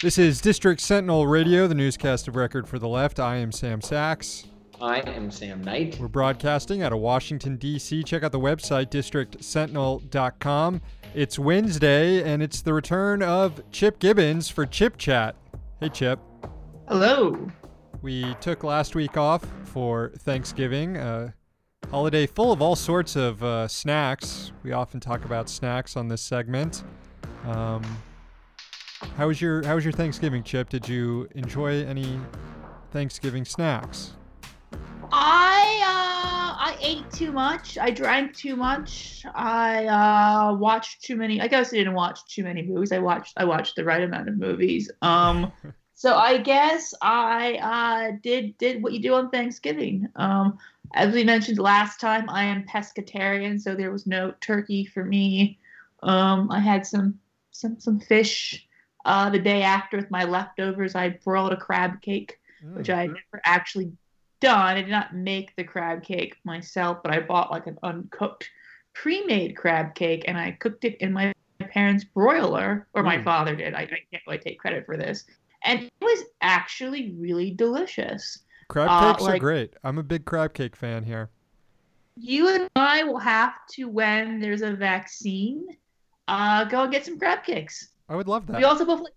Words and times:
This 0.00 0.16
is 0.16 0.40
District 0.40 0.80
Sentinel 0.80 1.26
Radio, 1.26 1.66
the 1.66 1.74
newscast 1.74 2.28
of 2.28 2.36
record 2.36 2.68
for 2.68 2.78
the 2.78 2.86
left. 2.86 3.18
I 3.18 3.38
am 3.38 3.50
Sam 3.50 3.80
Sacks. 3.80 4.46
I 4.80 5.00
am 5.00 5.28
Sam 5.28 5.60
Knight. 5.60 5.98
We're 5.98 6.06
broadcasting 6.06 6.82
out 6.82 6.92
of 6.92 7.00
Washington, 7.00 7.56
D.C. 7.56 8.04
Check 8.04 8.22
out 8.22 8.30
the 8.30 8.38
website, 8.38 8.90
districtsentinel.com. 8.90 10.82
It's 11.16 11.36
Wednesday, 11.36 12.22
and 12.22 12.44
it's 12.44 12.62
the 12.62 12.72
return 12.72 13.24
of 13.24 13.60
Chip 13.72 13.98
Gibbons 13.98 14.48
for 14.48 14.66
Chip 14.66 14.98
Chat. 14.98 15.34
Hey, 15.80 15.88
Chip. 15.88 16.20
Hello. 16.86 17.50
We 18.00 18.36
took 18.40 18.62
last 18.62 18.94
week 18.94 19.16
off 19.16 19.44
for 19.64 20.12
Thanksgiving, 20.18 20.96
a 20.96 21.34
holiday 21.90 22.28
full 22.28 22.52
of 22.52 22.62
all 22.62 22.76
sorts 22.76 23.16
of 23.16 23.42
uh, 23.42 23.66
snacks. 23.66 24.52
We 24.62 24.70
often 24.70 25.00
talk 25.00 25.24
about 25.24 25.48
snacks 25.48 25.96
on 25.96 26.06
this 26.06 26.22
segment. 26.22 26.84
Um, 27.44 27.82
how 29.18 29.26
was 29.26 29.40
your 29.40 29.64
How 29.66 29.74
was 29.74 29.84
your 29.84 29.92
Thanksgiving, 29.92 30.44
Chip? 30.44 30.68
Did 30.68 30.88
you 30.88 31.28
enjoy 31.34 31.84
any 31.84 32.20
Thanksgiving 32.92 33.44
snacks? 33.44 34.12
I 35.10 35.82
uh 35.82 36.70
I 36.70 36.76
ate 36.80 37.10
too 37.10 37.32
much. 37.32 37.76
I 37.78 37.90
drank 37.90 38.36
too 38.36 38.54
much. 38.54 39.26
I 39.34 39.86
uh 39.86 40.54
watched 40.54 41.02
too 41.02 41.16
many. 41.16 41.40
I 41.40 41.48
guess 41.48 41.72
I 41.72 41.78
didn't 41.78 41.94
watch 41.94 42.32
too 42.32 42.44
many 42.44 42.62
movies. 42.62 42.92
I 42.92 43.00
watched 43.00 43.34
I 43.36 43.44
watched 43.44 43.74
the 43.74 43.84
right 43.84 44.02
amount 44.02 44.28
of 44.28 44.38
movies. 44.38 44.88
Um 45.02 45.50
so 45.94 46.14
I 46.14 46.38
guess 46.38 46.94
I 47.02 47.54
uh 47.56 48.18
did 48.22 48.56
did 48.58 48.84
what 48.84 48.92
you 48.92 49.02
do 49.02 49.14
on 49.14 49.30
Thanksgiving. 49.30 50.08
Um 50.14 50.58
as 50.94 51.12
we 51.12 51.24
mentioned 51.24 51.58
last 51.58 52.00
time, 52.00 52.30
I 52.30 52.44
am 52.44 52.64
pescatarian, 52.66 53.60
so 53.60 53.74
there 53.74 53.90
was 53.90 54.06
no 54.06 54.32
turkey 54.40 54.84
for 54.84 55.04
me. 55.04 55.58
Um 56.04 56.52
I 56.52 56.60
had 56.60 56.86
some 56.86 57.18
some 57.50 57.80
some 57.80 57.98
fish 57.98 58.64
uh, 59.04 59.30
the 59.30 59.38
day 59.38 59.62
after 59.62 59.96
with 59.96 60.10
my 60.10 60.24
leftovers, 60.24 60.94
I 60.94 61.10
broiled 61.10 61.52
a 61.52 61.56
crab 61.56 62.00
cake, 62.00 62.38
mm. 62.64 62.76
which 62.76 62.90
I 62.90 63.02
had 63.02 63.08
never 63.08 63.42
actually 63.44 63.92
done. 64.40 64.76
I 64.76 64.82
did 64.82 64.90
not 64.90 65.14
make 65.14 65.54
the 65.56 65.64
crab 65.64 66.02
cake 66.02 66.36
myself, 66.44 66.98
but 67.02 67.12
I 67.12 67.20
bought 67.20 67.50
like 67.50 67.66
an 67.66 67.78
uncooked, 67.82 68.48
pre-made 68.94 69.56
crab 69.56 69.94
cake, 69.94 70.24
and 70.26 70.36
I 70.36 70.52
cooked 70.52 70.84
it 70.84 70.96
in 70.96 71.12
my 71.12 71.32
parents' 71.58 72.04
broiler, 72.04 72.86
or 72.94 73.02
mm. 73.02 73.06
my 73.06 73.22
father 73.22 73.54
did. 73.54 73.74
I, 73.74 73.82
I, 73.82 73.86
can't 73.86 74.22
really 74.26 74.38
take 74.38 74.58
credit 74.58 74.86
for 74.86 74.96
this, 74.96 75.24
and 75.64 75.82
it 75.82 75.92
was 76.00 76.24
actually 76.40 77.14
really 77.18 77.50
delicious. 77.50 78.40
Crab 78.68 78.88
uh, 78.90 79.12
cakes 79.12 79.22
uh, 79.22 79.26
like, 79.26 79.36
are 79.36 79.38
great. 79.40 79.74
I'm 79.84 79.98
a 79.98 80.02
big 80.02 80.24
crab 80.24 80.54
cake 80.54 80.76
fan 80.76 81.04
here. 81.04 81.30
You 82.16 82.48
and 82.48 82.68
I 82.74 83.04
will 83.04 83.18
have 83.18 83.54
to, 83.74 83.88
when 83.88 84.40
there's 84.40 84.62
a 84.62 84.72
vaccine, 84.72 85.68
uh, 86.26 86.64
go 86.64 86.82
and 86.82 86.92
get 86.92 87.06
some 87.06 87.18
crab 87.18 87.44
cakes. 87.44 87.90
I 88.08 88.16
would 88.16 88.28
love 88.28 88.46
that. 88.46 88.58
We 88.58 88.64
also 88.64 88.84
both 88.84 89.00
like, 89.00 89.12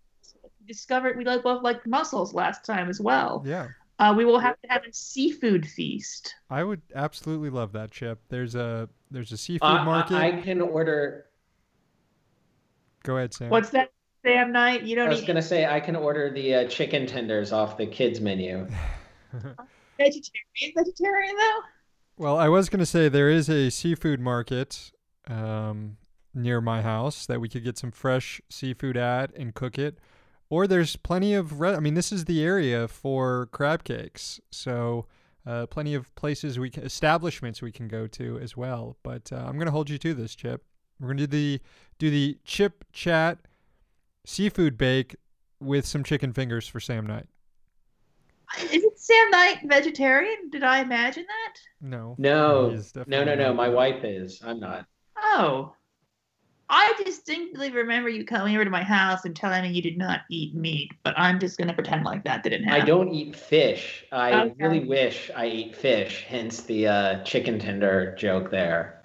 discovered 0.68 1.18
we 1.18 1.24
both 1.24 1.64
liked 1.64 1.88
mussels 1.88 2.34
last 2.34 2.66
time 2.66 2.90
as 2.90 3.00
well. 3.00 3.44
Yeah. 3.46 3.70
Uh, 4.00 4.14
we 4.18 4.26
will 4.26 4.40
have 4.40 4.60
to 4.62 4.68
have 4.70 4.84
a 4.84 4.92
seafood 4.92 5.68
feast. 5.68 6.34
I 6.50 6.64
would 6.64 6.82
absolutely 6.96 7.52
love 7.52 7.72
that, 7.74 7.92
Chip. 7.92 8.20
There's 8.30 8.56
a 8.56 8.90
there's 9.12 9.32
a 9.32 9.38
seafood 9.38 9.70
uh, 9.70 9.86
market. 9.86 10.16
I 10.16 10.42
can 10.42 10.60
order. 10.60 11.26
Go 13.04 13.18
ahead, 13.18 13.34
Sam. 13.34 13.50
What's 13.50 13.70
that, 13.70 13.92
Sam 14.26 14.52
Knight? 14.52 14.84
You 14.84 14.96
don't. 14.96 15.08
I 15.08 15.12
was 15.12 15.22
gonna 15.22 15.42
say 15.42 15.68
I 15.68 15.80
can 15.80 15.96
order 15.96 16.32
the 16.32 16.56
uh, 16.56 16.68
chicken 16.68 17.06
tenders 17.06 17.52
off 17.52 17.78
the 17.78 17.86
kids 17.86 18.20
menu. 18.20 18.68
vegetarian, 19.32 20.74
vegetarian 20.76 21.36
though. 21.38 21.60
Well, 22.18 22.38
I 22.38 22.50
was 22.50 22.70
gonna 22.70 22.88
say 22.88 23.08
there 23.08 23.30
is 23.30 23.50
a 23.50 23.70
seafood 23.70 24.20
market. 24.20 24.92
Um, 25.28 25.98
near 26.34 26.62
my 26.62 26.82
house 26.82 27.26
that 27.26 27.42
we 27.42 27.50
could 27.50 27.64
get 27.64 27.78
some 27.78 27.92
fresh 27.92 28.42
seafood 28.50 28.98
at 28.98 29.36
and 29.36 29.54
cook 29.54 29.78
it. 29.78 29.98
Or 30.50 30.68
there's 30.68 30.96
plenty 30.96 31.34
of, 31.34 31.62
re- 31.62 31.76
I 31.76 31.80
mean, 31.80 31.94
this 31.94 32.12
is 32.12 32.26
the 32.26 32.44
area 32.44 32.88
for 32.88 33.48
crab 33.48 33.84
cakes. 33.84 34.42
So, 34.52 35.08
uh, 35.46 35.66
plenty 35.68 35.94
of 35.94 36.14
places 36.16 36.60
we 36.60 36.70
can, 36.70 36.84
establishments 36.84 37.62
we 37.62 37.72
can 37.72 37.88
go 37.88 38.06
to 38.08 38.38
as 38.40 38.56
well. 38.56 38.98
But 39.02 39.32
uh, 39.32 39.38
I'm 39.38 39.56
going 39.56 39.66
to 39.66 39.72
hold 39.72 39.90
you 39.90 39.98
to 39.98 40.14
this, 40.14 40.36
Chip. 40.36 40.64
We're 41.00 41.08
going 41.08 41.18
to 41.18 41.28
do 41.28 41.32
the, 41.32 41.62
do 41.98 42.10
the 42.10 42.38
chip 42.44 42.84
chat 42.94 43.40
seafood 44.26 44.78
bake 44.78 45.16
with 45.60 45.86
some 45.86 46.04
chicken 46.04 46.34
fingers 46.34 46.68
for 46.68 46.80
Sam 46.80 47.08
Knight. 47.08 47.28
Is 48.60 48.84
it 48.84 49.00
Sam 49.00 49.30
Knight 49.32 49.60
vegetarian? 49.64 50.50
Did 50.52 50.64
I 50.64 50.80
imagine 50.80 51.26
that? 51.28 51.60
No. 51.82 52.16
No. 52.18 52.78
No, 53.08 53.24
no, 53.24 53.36
no. 53.36 53.54
My 53.54 53.70
wife 53.70 54.04
is. 54.04 54.42
I'm 54.46 54.60
not. 54.60 54.86
Oh. 55.18 55.74
I 56.74 56.94
distinctly 57.04 57.70
remember 57.70 58.08
you 58.08 58.24
coming 58.24 58.56
over 58.56 58.64
to 58.64 58.72
my 58.72 58.82
house 58.82 59.26
and 59.26 59.36
telling 59.36 59.64
me 59.64 59.72
you 59.72 59.82
did 59.82 59.98
not 59.98 60.22
eat 60.30 60.56
meat, 60.56 60.94
but 61.04 61.14
I'm 61.18 61.38
just 61.38 61.58
going 61.58 61.68
to 61.68 61.74
pretend 61.74 62.06
like 62.06 62.24
that 62.24 62.44
didn't 62.44 62.64
happen. 62.64 62.82
I 62.82 62.86
don't 62.86 63.14
eat 63.14 63.36
fish. 63.36 64.06
I 64.14 64.46
okay. 64.46 64.56
really 64.58 64.86
wish 64.86 65.30
I 65.36 65.46
ate 65.46 65.76
fish, 65.76 66.24
hence 66.26 66.62
the 66.64 66.88
uh, 66.88 67.24
chicken 67.26 67.60
tender 67.60 68.16
joke 68.18 68.50
there. 68.50 69.04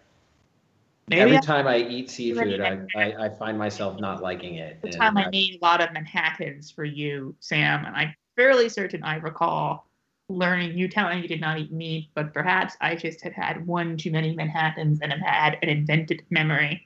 Maybe 1.09 1.23
Every 1.23 1.39
I, 1.39 1.41
time 1.41 1.67
I 1.67 1.79
eat 1.79 2.09
seafood, 2.09 2.61
I, 2.61 2.83
I, 2.97 3.15
I, 3.25 3.29
find 3.31 3.59
myself 3.59 3.99
not 3.99 4.23
liking 4.23 4.55
it. 4.57 4.81
The 4.83 4.91
time 4.91 5.17
I 5.17 5.29
made 5.31 5.59
a 5.61 5.65
lot 5.65 5.81
of 5.81 5.93
Manhattans 5.93 6.71
for 6.71 6.85
you, 6.85 7.35
Sam, 7.41 7.85
and 7.85 7.97
I'm 7.97 8.15
fairly 8.37 8.69
certain 8.69 9.03
I 9.03 9.17
recall 9.17 9.89
learning 10.29 10.77
you 10.79 10.89
telling 10.89 11.17
me 11.17 11.23
you 11.23 11.29
did 11.29 11.41
not 11.41 11.59
eat 11.59 11.73
meat, 11.73 12.11
but 12.15 12.33
perhaps 12.33 12.77
I 12.81 12.95
just 12.95 13.23
had 13.23 13.33
had 13.33 13.67
one 13.67 13.97
too 13.97 14.13
many 14.13 14.35
Manhattans 14.35 15.01
and 15.01 15.13
have 15.13 15.21
had 15.21 15.59
an 15.63 15.69
invented 15.69 16.23
memory. 16.31 16.86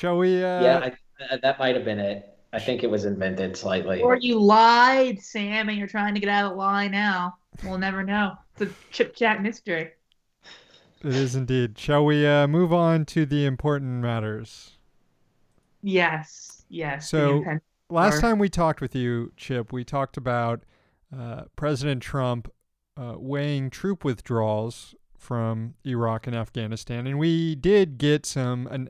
Shall 0.00 0.16
we? 0.16 0.42
Uh... 0.42 0.62
Yeah, 0.62 0.78
I, 0.78 1.34
uh, 1.34 1.36
that 1.42 1.58
might 1.58 1.74
have 1.74 1.84
been 1.84 1.98
it. 1.98 2.26
I 2.54 2.58
think 2.58 2.82
it 2.82 2.90
was 2.90 3.04
invented 3.04 3.54
slightly. 3.54 4.00
Or 4.00 4.16
you 4.16 4.40
lied, 4.40 5.20
Sam, 5.20 5.68
and 5.68 5.76
you're 5.76 5.86
trying 5.86 6.14
to 6.14 6.20
get 6.20 6.30
out 6.30 6.46
of 6.46 6.52
the 6.52 6.56
lie 6.56 6.88
now. 6.88 7.36
We'll 7.62 7.76
never 7.76 8.02
know. 8.02 8.32
It's 8.58 8.72
a 8.72 8.74
chip 8.90 9.14
chat 9.14 9.42
mystery. 9.42 9.90
It 11.04 11.14
is 11.14 11.36
indeed. 11.36 11.78
Shall 11.78 12.06
we 12.06 12.26
uh, 12.26 12.46
move 12.46 12.72
on 12.72 13.04
to 13.06 13.26
the 13.26 13.44
important 13.44 14.00
matters? 14.00 14.78
Yes. 15.82 16.64
Yes. 16.70 17.10
So 17.10 17.44
last 17.90 18.22
time 18.22 18.38
we 18.38 18.48
talked 18.48 18.80
with 18.80 18.94
you, 18.94 19.32
Chip, 19.36 19.70
we 19.70 19.84
talked 19.84 20.16
about 20.16 20.62
uh, 21.14 21.42
President 21.56 22.02
Trump 22.02 22.50
uh, 22.96 23.16
weighing 23.18 23.68
troop 23.68 24.02
withdrawals 24.02 24.94
from 25.18 25.74
Iraq 25.84 26.26
and 26.26 26.34
Afghanistan, 26.34 27.06
and 27.06 27.18
we 27.18 27.54
did 27.54 27.98
get 27.98 28.24
some 28.24 28.66
an 28.68 28.88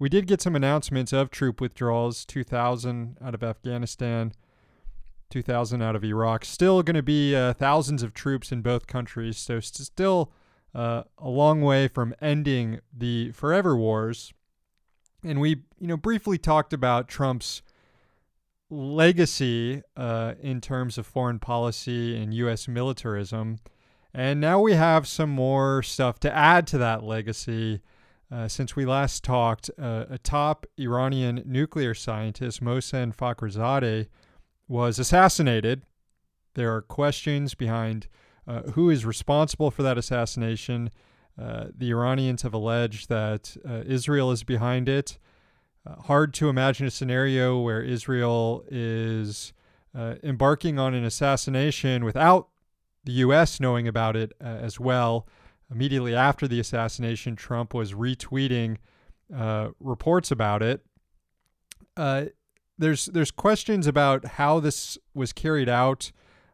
we 0.00 0.08
did 0.08 0.26
get 0.26 0.40
some 0.40 0.56
announcements 0.56 1.12
of 1.12 1.30
troop 1.30 1.60
withdrawals 1.60 2.24
2,000 2.24 3.18
out 3.22 3.34
of 3.34 3.42
Afghanistan, 3.42 4.32
2,000 5.28 5.82
out 5.82 5.94
of 5.94 6.02
Iraq. 6.02 6.44
Still 6.46 6.82
going 6.82 6.96
to 6.96 7.02
be 7.02 7.36
uh, 7.36 7.52
thousands 7.52 8.02
of 8.02 8.14
troops 8.14 8.50
in 8.50 8.62
both 8.62 8.86
countries, 8.86 9.36
so 9.36 9.60
still 9.60 10.32
uh, 10.74 11.02
a 11.18 11.28
long 11.28 11.60
way 11.60 11.86
from 11.86 12.14
ending 12.20 12.80
the 12.96 13.30
forever 13.32 13.76
wars. 13.76 14.32
And 15.22 15.38
we, 15.38 15.64
you 15.78 15.86
know, 15.86 15.98
briefly 15.98 16.38
talked 16.38 16.72
about 16.72 17.06
Trump's 17.06 17.60
legacy 18.70 19.82
uh, 19.98 20.32
in 20.40 20.62
terms 20.62 20.96
of 20.96 21.06
foreign 21.06 21.38
policy 21.38 22.16
and 22.16 22.32
U.S. 22.32 22.66
militarism. 22.66 23.58
And 24.14 24.40
now 24.40 24.60
we 24.60 24.72
have 24.72 25.06
some 25.06 25.30
more 25.30 25.82
stuff 25.82 26.18
to 26.20 26.34
add 26.34 26.66
to 26.68 26.78
that 26.78 27.04
legacy 27.04 27.82
uh, 28.32 28.46
since 28.46 28.76
we 28.76 28.84
last 28.84 29.24
talked, 29.24 29.70
uh, 29.78 30.04
a 30.08 30.18
top 30.18 30.64
Iranian 30.78 31.42
nuclear 31.44 31.94
scientist, 31.94 32.62
Mohsen 32.62 33.14
Fakhrizadeh, 33.14 34.06
was 34.68 35.00
assassinated. 35.00 35.82
There 36.54 36.72
are 36.74 36.80
questions 36.80 37.54
behind 37.54 38.06
uh, 38.46 38.62
who 38.72 38.88
is 38.88 39.04
responsible 39.04 39.72
for 39.72 39.82
that 39.82 39.98
assassination. 39.98 40.90
Uh, 41.40 41.66
the 41.76 41.90
Iranians 41.90 42.42
have 42.42 42.54
alleged 42.54 43.08
that 43.08 43.56
uh, 43.68 43.82
Israel 43.84 44.30
is 44.30 44.44
behind 44.44 44.88
it. 44.88 45.18
hard 46.04 46.32
to 46.34 46.48
imagine 46.48 46.86
a 46.86 46.90
scenario 46.90 47.58
where 47.58 47.82
Israel 47.82 48.64
is 48.70 49.52
embarking 50.22 50.78
on 50.78 50.94
an 50.94 51.04
assassination 51.04 52.04
without 52.04 52.48
the 53.02 53.12
U.S. 53.12 53.58
knowing 53.58 53.88
about 53.88 54.14
it 54.14 54.32
as 54.40 54.78
well 54.78 55.26
immediately 55.70 56.14
after 56.14 56.48
the 56.48 56.60
assassination, 56.60 57.36
Trump 57.36 57.74
was 57.74 57.92
retweeting 57.92 58.76
uh, 59.34 59.68
reports 59.78 60.30
about 60.30 60.62
it. 60.62 60.84
Uh, 61.96 62.26
there's 62.78 63.06
there's 63.06 63.30
questions 63.30 63.86
about 63.86 64.24
how 64.24 64.58
this 64.58 64.98
was 65.14 65.32
carried 65.32 65.68
out. 65.68 66.12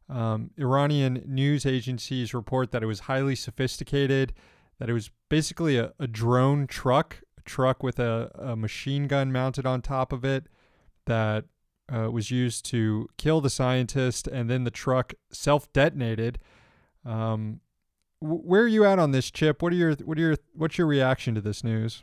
Um, 0.09 0.51
Iranian 0.59 1.23
news 1.27 1.67
agencies 1.67 2.35
report 2.35 2.71
that 2.73 2.83
it 2.83 2.87
was 2.87 3.01
highly 3.01 3.35
sophisticated, 3.35 4.33
that 4.79 4.89
it 4.89 4.93
was 4.93 5.11
basically 5.29 5.79
a, 5.79 5.93
a 5.99 6.07
drone 6.07 6.67
truck, 6.67 7.23
a 7.39 7.43
truck 7.43 7.83
with 7.83 7.99
a, 7.99 8.31
a, 8.35 8.55
machine 8.55 9.09
gun 9.09 9.33
mounted 9.33 9.67
on 9.67 9.83
top 9.83 10.13
of 10.13 10.25
it 10.25 10.47
that 11.07 11.45
uh, 11.93 12.09
was 12.11 12.31
used 12.31 12.65
to 12.67 13.09
kill 13.19 13.41
the 13.41 13.51
scientist, 13.51 14.29
and 14.29 14.49
then 14.49 14.65
the 14.65 14.71
truck 14.71 15.15
self 15.31 15.73
detonated. 15.73 16.39
Um, 17.05 17.61
where 18.21 18.63
are 18.63 18.69
you 18.69 18.85
at 18.85 18.99
on 18.99 19.11
this, 19.13 19.31
Chip? 19.31 19.63
What 19.63 19.73
are 19.73 19.77
your 19.77 19.95
what 19.95 20.19
are 20.19 20.21
your 20.21 20.37
what's 20.55 20.79
your 20.79 20.87
reaction 20.87 21.35
to 21.35 21.41
this 21.41 21.63
news? 21.63 22.03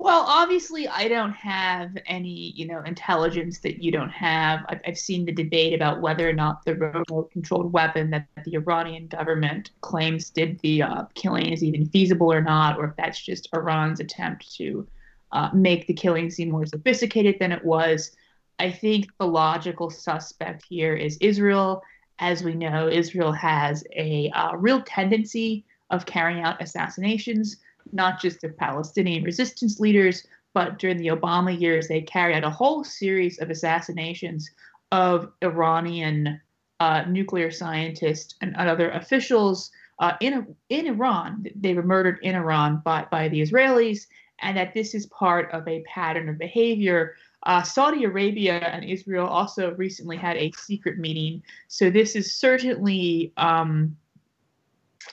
Well, 0.00 0.24
obviously, 0.28 0.86
I 0.86 1.08
don't 1.08 1.32
have 1.32 1.90
any, 2.06 2.52
you 2.54 2.68
know, 2.68 2.82
intelligence 2.82 3.58
that 3.60 3.82
you 3.82 3.90
don't 3.90 4.10
have. 4.10 4.64
I've, 4.68 4.80
I've 4.86 4.98
seen 4.98 5.24
the 5.24 5.32
debate 5.32 5.74
about 5.74 6.00
whether 6.00 6.28
or 6.28 6.32
not 6.32 6.64
the 6.64 6.76
remote-controlled 6.76 7.72
weapon 7.72 8.08
that 8.10 8.28
the 8.44 8.54
Iranian 8.54 9.08
government 9.08 9.72
claims 9.80 10.30
did 10.30 10.60
the 10.60 10.82
uh, 10.82 11.02
killing 11.14 11.46
is 11.46 11.64
even 11.64 11.84
feasible 11.88 12.32
or 12.32 12.40
not, 12.40 12.78
or 12.78 12.84
if 12.84 12.96
that's 12.96 13.20
just 13.20 13.48
Iran's 13.52 13.98
attempt 13.98 14.54
to 14.54 14.86
uh, 15.32 15.50
make 15.52 15.88
the 15.88 15.94
killing 15.94 16.30
seem 16.30 16.50
more 16.50 16.64
sophisticated 16.64 17.36
than 17.40 17.50
it 17.50 17.64
was. 17.64 18.12
I 18.60 18.70
think 18.70 19.08
the 19.18 19.26
logical 19.26 19.90
suspect 19.90 20.64
here 20.68 20.94
is 20.94 21.16
Israel. 21.20 21.82
As 22.18 22.42
we 22.42 22.54
know, 22.54 22.88
Israel 22.88 23.32
has 23.32 23.84
a 23.94 24.30
uh, 24.30 24.54
real 24.56 24.82
tendency 24.82 25.64
of 25.90 26.06
carrying 26.06 26.42
out 26.42 26.60
assassinations 26.60 27.56
not 27.92 28.20
just 28.20 28.44
of 28.44 28.56
Palestinian 28.56 29.22
resistance 29.22 29.80
leaders, 29.80 30.26
but 30.54 30.78
during 30.78 30.96
the 30.96 31.08
Obama 31.08 31.58
years, 31.58 31.88
they 31.88 32.00
carried 32.00 32.36
out 32.36 32.44
a 32.44 32.50
whole 32.50 32.84
series 32.84 33.38
of 33.38 33.50
assassinations 33.50 34.50
of 34.92 35.30
Iranian 35.42 36.40
uh, 36.80 37.04
nuclear 37.08 37.50
scientists 37.50 38.34
and 38.40 38.56
other 38.56 38.90
officials 38.90 39.70
uh, 39.98 40.12
in 40.20 40.54
in 40.68 40.86
Iran. 40.86 41.46
They 41.56 41.74
were 41.74 41.82
murdered 41.82 42.18
in 42.22 42.34
Iran 42.34 42.82
by 42.84 43.06
by 43.10 43.28
the 43.28 43.42
Israelis, 43.42 44.06
and 44.40 44.56
that 44.56 44.74
this 44.74 44.94
is 44.94 45.06
part 45.06 45.50
of 45.52 45.66
a 45.66 45.82
pattern 45.82 46.28
of 46.28 46.38
behavior. 46.38 47.16
Uh, 47.44 47.62
Saudi 47.62 48.04
Arabia 48.04 48.58
and 48.58 48.84
Israel 48.84 49.26
also 49.26 49.72
recently 49.74 50.16
had 50.16 50.36
a 50.36 50.52
secret 50.52 50.98
meeting, 50.98 51.42
so 51.68 51.90
this 51.90 52.16
is 52.16 52.34
certainly. 52.34 53.32
Um, 53.36 53.96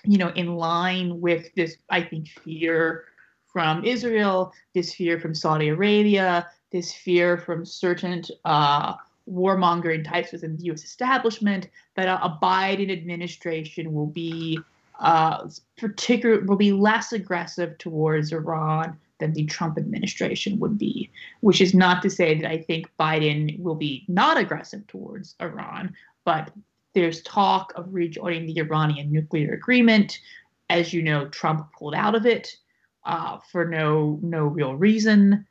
you 0.04 0.18
know, 0.18 0.30
in 0.30 0.56
line 0.56 1.20
with 1.22 1.54
this, 1.56 1.78
I 1.90 2.04
think, 2.04 2.28
fear 2.28 3.06
from 3.48 3.86
Israel, 3.86 4.54
this 4.74 4.94
fear 4.94 5.20
from 5.20 5.34
Saudi 5.34 5.70
Arabia, 5.70 6.48
this 6.72 6.94
fear 6.94 7.38
from 7.38 7.66
certain 7.66 8.24
uh, 8.44 8.96
warmongering 9.30 10.08
types 10.08 10.32
within 10.34 10.58
the 10.58 10.66
U.S. 10.66 10.84
establishment 10.84 11.70
that 11.96 12.08
a, 12.08 12.24
a 12.24 12.38
Biden 12.42 12.92
administration 12.92 13.94
will 13.94 14.08
be 14.08 14.60
uh, 15.00 15.48
particular 15.78 16.42
will 16.42 16.56
be 16.56 16.72
less 16.72 17.12
aggressive 17.12 17.78
towards 17.78 18.32
Iran 18.32 18.98
than 19.20 19.34
the 19.34 19.46
Trump 19.46 19.78
administration 19.78 20.60
would 20.60 20.78
be. 20.78 21.10
Which 21.42 21.62
is 21.62 21.74
not 21.74 22.02
to 22.02 22.10
say 22.10 22.40
that 22.40 22.50
I 22.50 22.58
think 22.58 22.90
Biden 23.00 23.60
will 23.60 23.76
be 23.76 24.06
not 24.08 24.38
aggressive 24.38 24.86
towards 24.88 25.36
Iran, 25.40 25.96
but 26.26 26.52
there's 26.94 27.22
talk 27.22 27.74
of 27.76 27.94
rejoining 27.94 28.46
the 28.46 28.60
Iranian 28.60 29.12
nuclear 29.12 29.54
agreement. 29.54 30.20
As 30.70 30.94
you 30.94 31.04
know, 31.04 31.28
Trump 31.28 31.72
pulled 31.78 31.94
out 31.94 32.16
of 32.16 32.26
it 32.26 32.56
uh, 33.06 33.38
for 33.52 33.66
no 33.66 34.20
no 34.22 34.46
real 34.46 34.76
reason. 34.76 35.46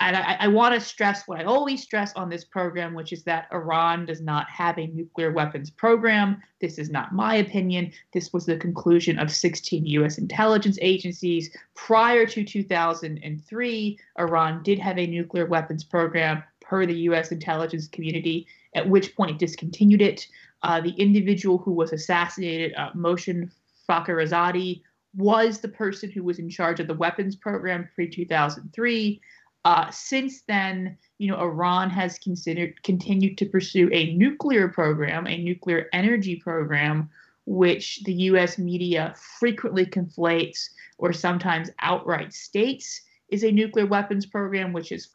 And 0.00 0.16
I, 0.16 0.36
I 0.40 0.48
want 0.48 0.74
to 0.74 0.80
stress 0.80 1.26
what 1.26 1.40
I 1.40 1.44
always 1.44 1.82
stress 1.82 2.12
on 2.14 2.28
this 2.28 2.44
program, 2.44 2.94
which 2.94 3.12
is 3.12 3.24
that 3.24 3.48
Iran 3.52 4.06
does 4.06 4.20
not 4.20 4.48
have 4.48 4.78
a 4.78 4.86
nuclear 4.86 5.32
weapons 5.32 5.70
program. 5.70 6.40
This 6.60 6.78
is 6.78 6.88
not 6.88 7.12
my 7.12 7.34
opinion. 7.36 7.92
This 8.12 8.32
was 8.32 8.46
the 8.46 8.56
conclusion 8.56 9.18
of 9.18 9.30
16 9.30 9.84
U.S. 9.86 10.18
intelligence 10.18 10.78
agencies. 10.80 11.50
Prior 11.74 12.26
to 12.26 12.44
2003, 12.44 13.98
Iran 14.20 14.62
did 14.62 14.78
have 14.78 14.98
a 14.98 15.06
nuclear 15.06 15.46
weapons 15.46 15.82
program 15.82 16.44
per 16.60 16.86
the 16.86 17.00
U.S. 17.00 17.32
intelligence 17.32 17.88
community, 17.88 18.46
at 18.74 18.88
which 18.88 19.16
point 19.16 19.32
it 19.32 19.38
discontinued 19.38 20.02
it. 20.02 20.28
Uh, 20.62 20.80
the 20.80 20.90
individual 20.92 21.58
who 21.58 21.72
was 21.72 21.92
assassinated, 21.92 22.72
uh, 22.76 22.92
Mohsen 22.92 23.50
Fakhrizadeh, 23.88 24.80
was 25.16 25.58
the 25.58 25.68
person 25.68 26.10
who 26.10 26.22
was 26.22 26.38
in 26.38 26.48
charge 26.48 26.78
of 26.78 26.86
the 26.86 26.94
weapons 26.94 27.34
program 27.34 27.88
pre 27.94 28.08
2003. 28.08 29.20
Uh, 29.64 29.90
since 29.90 30.42
then, 30.42 30.96
you 31.18 31.30
know, 31.30 31.38
Iran 31.38 31.90
has 31.90 32.18
considered 32.18 32.82
continued 32.82 33.36
to 33.38 33.46
pursue 33.46 33.90
a 33.92 34.14
nuclear 34.14 34.68
program, 34.68 35.26
a 35.26 35.36
nuclear 35.36 35.88
energy 35.92 36.36
program, 36.36 37.10
which 37.46 38.00
the 38.04 38.12
U.S. 38.12 38.58
media 38.58 39.14
frequently 39.38 39.84
conflates 39.84 40.70
or 40.98 41.12
sometimes 41.12 41.70
outright 41.80 42.32
states 42.32 43.02
is 43.30 43.44
a 43.44 43.50
nuclear 43.50 43.86
weapons 43.86 44.26
program, 44.26 44.72
which 44.72 44.92
is 44.92 45.08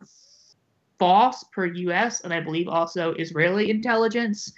false 1.00 1.44
per 1.52 1.66
U.S. 1.66 2.22
and 2.22 2.34
I 2.34 2.40
believe 2.40 2.68
also 2.68 3.14
Israeli 3.14 3.70
intelligence. 3.70 4.54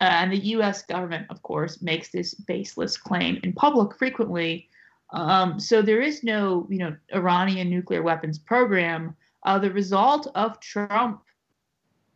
Uh, 0.00 0.04
and 0.04 0.32
the 0.32 0.38
US 0.56 0.82
government, 0.82 1.26
of 1.28 1.42
course, 1.42 1.82
makes 1.82 2.08
this 2.08 2.32
baseless 2.32 2.96
claim 2.96 3.38
in 3.42 3.52
public 3.52 3.96
frequently. 3.98 4.68
Um, 5.12 5.60
so 5.60 5.82
there 5.82 6.00
is 6.00 6.22
no, 6.22 6.66
you 6.70 6.78
know, 6.78 6.96
Iranian 7.14 7.68
nuclear 7.68 8.02
weapons 8.02 8.38
program. 8.38 9.14
Uh, 9.42 9.58
the 9.58 9.70
result 9.70 10.28
of 10.34 10.60
Trump, 10.60 11.22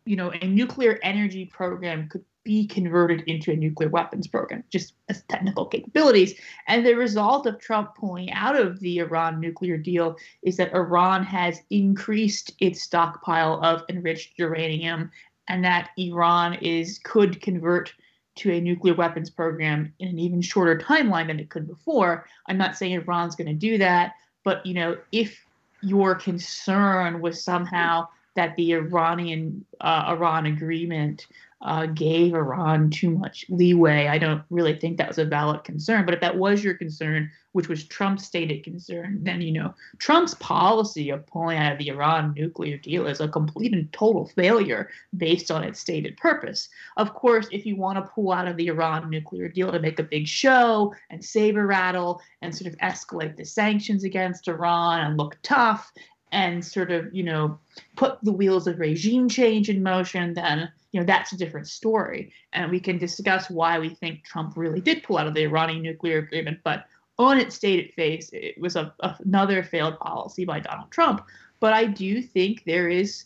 you 0.05 0.17
know, 0.17 0.31
a 0.31 0.47
nuclear 0.47 0.99
energy 1.03 1.47
program 1.47 2.09
could 2.09 2.25
be 2.45 2.67
converted 2.67 3.23
into 3.23 3.51
a 3.51 3.57
nuclear 3.57 3.89
weapons 3.89 4.27
program, 4.27 4.63
just 4.71 4.93
as 5.09 5.23
technical 5.29 5.65
capabilities. 5.65 6.39
And 6.69 6.85
the 6.85 6.95
result 6.95 7.47
of 7.47 7.59
Trump 7.59 7.95
pulling 7.97 8.31
out 8.33 8.55
of 8.55 8.79
the 8.81 8.99
Iran 8.99 9.41
nuclear 9.41 9.79
deal 9.79 10.17
is 10.43 10.59
that 10.59 10.75
Iran 10.75 11.25
has 11.25 11.61
increased 11.71 12.53
its 12.61 12.83
stockpile 12.83 13.65
of 13.65 13.83
enriched 13.89 14.39
uranium 14.39 15.11
and 15.49 15.65
that 15.65 15.91
Iran 15.97 16.55
is 16.55 17.01
could 17.03 17.41
convert 17.41 17.93
to 18.37 18.51
a 18.51 18.61
nuclear 18.61 18.95
weapons 18.95 19.31
program 19.31 19.93
in 19.99 20.09
an 20.09 20.19
even 20.19 20.43
shorter 20.43 20.77
timeline 20.77 21.29
than 21.29 21.41
it 21.41 21.51
could 21.51 21.67
before. 21.67 22.27
I'm 22.47 22.59
not 22.59 22.77
saying 22.77 22.93
Iran's 22.93 23.37
going 23.37 23.47
to 23.49 23.55
do 23.55 23.79
that, 23.79 24.15
but 24.43 24.65
you 24.67 24.75
know, 24.75 24.99
if 25.13 25.44
your 25.85 26.15
concern 26.15 27.21
was 27.21 27.43
somehow 27.43 28.09
that 28.35 28.57
the 28.57 28.73
Iranian 28.73 29.65
uh, 29.81 30.07
Iran 30.09 30.47
agreement 30.47 31.27
uh, 31.65 31.87
gave 31.87 32.35
Iran 32.35 32.91
too 32.91 33.11
much 33.11 33.47
leeway. 33.49 34.07
I 34.07 34.19
don't 34.19 34.43
really 34.51 34.79
think 34.79 34.99
that 34.99 35.09
was 35.09 35.19
a 35.19 35.25
valid 35.25 35.65
concern. 35.65 36.05
But 36.05 36.15
if 36.15 36.21
that 36.21 36.37
was 36.37 36.63
your 36.63 36.75
concern, 36.75 37.31
which 37.53 37.69
was 37.69 37.85
Trump's 37.85 38.25
stated 38.25 38.65
concern, 38.65 39.21
then 39.23 39.41
you 39.41 39.53
know 39.53 39.75
Trump's 39.99 40.35
policy 40.35 41.09
of 41.09 41.27
pulling 41.27 41.57
out 41.57 41.73
of 41.73 41.79
the 41.79 41.89
Iran 41.89 42.35
nuclear 42.37 42.77
deal 42.77 43.07
is 43.07 43.21
a 43.21 43.29
complete 43.29 43.73
and 43.73 43.91
total 43.93 44.27
failure 44.27 44.91
based 45.17 45.51
on 45.51 45.65
its 45.65 45.81
stated 45.81 46.17
purpose. 46.19 46.69
Of 46.99 47.15
course, 47.15 47.49
if 47.51 47.65
you 47.65 47.77
want 47.77 47.97
to 47.97 48.11
pull 48.13 48.33
out 48.33 48.47
of 48.47 48.59
the 48.59 48.67
Iran 48.67 49.09
nuclear 49.09 49.49
deal 49.49 49.73
to 49.73 49.79
make 49.79 49.99
a 49.99 50.03
big 50.05 50.27
show 50.27 50.95
and 51.09 51.25
saber 51.25 51.67
rattle 51.67 52.21
and 52.43 52.55
sort 52.55 52.73
of 52.73 52.79
escalate 52.81 53.37
the 53.37 53.45
sanctions 53.45 54.05
against 54.05 54.49
Iran 54.49 55.01
and 55.01 55.17
look 55.17 55.39
tough 55.43 55.93
and 56.35 56.65
sort 56.65 56.91
of 56.91 57.15
you 57.15 57.23
know 57.23 57.59
put 57.97 58.19
the 58.23 58.33
wheels 58.33 58.67
of 58.67 58.81
regime 58.81 59.29
change 59.29 59.71
in 59.71 59.83
motion, 59.83 60.35
then 60.35 60.71
you 60.93 61.01
know 61.01 61.07
that's 61.07 61.33
a 61.33 61.37
different 61.37 61.69
story. 61.69 62.33
And 62.53 62.71
we 62.71 62.81
can 62.81 62.99
discuss 62.99 63.49
why 63.49 63.79
we 63.79 63.91
think 63.91 64.25
trump 64.25 64.57
really 64.57 64.81
did 64.81 65.03
pull 65.05 65.17
out 65.17 65.29
of 65.29 65.35
the 65.35 65.45
iranian 65.45 65.83
nuclear 65.83 66.19
agreement 66.19 66.59
but 66.65 66.87
on 67.19 67.39
its 67.39 67.55
stated 67.55 67.95
face 67.95 68.31
it 68.33 68.61
was 68.61 68.75
a, 68.77 68.93
another 69.25 69.63
failed 69.63 69.99
policy 70.01 70.45
by 70.45 70.61
donald 70.61 70.91
trump. 70.91 71.25
But 71.61 71.73
i 71.73 71.85
do 71.85 72.21
think 72.21 72.65
there 72.65 72.89
is 72.89 73.25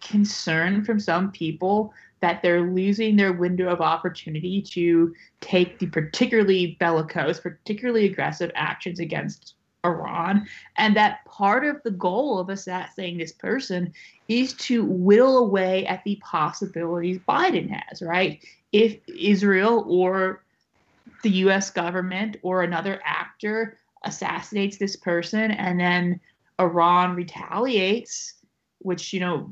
concern 0.00 0.84
from 0.84 1.00
some 1.00 1.32
people 1.32 1.94
that 2.20 2.42
they're 2.42 2.70
losing 2.70 3.16
their 3.16 3.32
window 3.32 3.68
of 3.68 3.80
opportunity 3.80 4.60
to 4.60 5.14
take 5.40 5.78
the 5.78 5.86
particularly 5.86 6.76
bellicose 6.78 7.40
particularly 7.40 8.04
aggressive 8.04 8.50
actions 8.54 9.00
against 9.00 9.54
Iran, 9.84 10.46
and 10.76 10.96
that 10.96 11.24
part 11.26 11.64
of 11.64 11.82
the 11.82 11.90
goal 11.90 12.38
of 12.38 12.48
assassinating 12.48 13.18
this 13.18 13.32
person 13.32 13.92
is 14.28 14.54
to 14.54 14.84
whittle 14.84 15.38
away 15.38 15.86
at 15.86 16.02
the 16.04 16.20
possibilities 16.22 17.18
Biden 17.28 17.68
has, 17.68 18.02
right? 18.02 18.42
If 18.72 18.98
Israel 19.08 19.84
or 19.86 20.42
the 21.22 21.30
US 21.30 21.70
government 21.70 22.36
or 22.42 22.62
another 22.62 23.00
actor 23.04 23.78
assassinates 24.04 24.78
this 24.78 24.96
person 24.96 25.50
and 25.50 25.78
then 25.78 26.20
Iran 26.60 27.14
retaliates, 27.14 28.34
which, 28.78 29.12
you 29.12 29.20
know, 29.20 29.50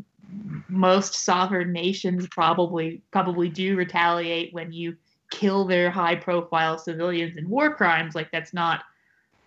most 0.69 1.15
sovereign 1.15 1.73
nations 1.73 2.27
probably 2.29 3.03
probably 3.11 3.49
do 3.49 3.77
retaliate 3.77 4.53
when 4.55 4.73
you 4.73 4.97
kill 5.31 5.67
their 5.67 5.91
high 5.91 6.15
profile 6.15 6.79
civilians 6.79 7.37
in 7.37 7.49
war 7.49 7.75
crimes 7.75 8.15
like 8.15 8.31
that's 8.31 8.55
not 8.55 8.85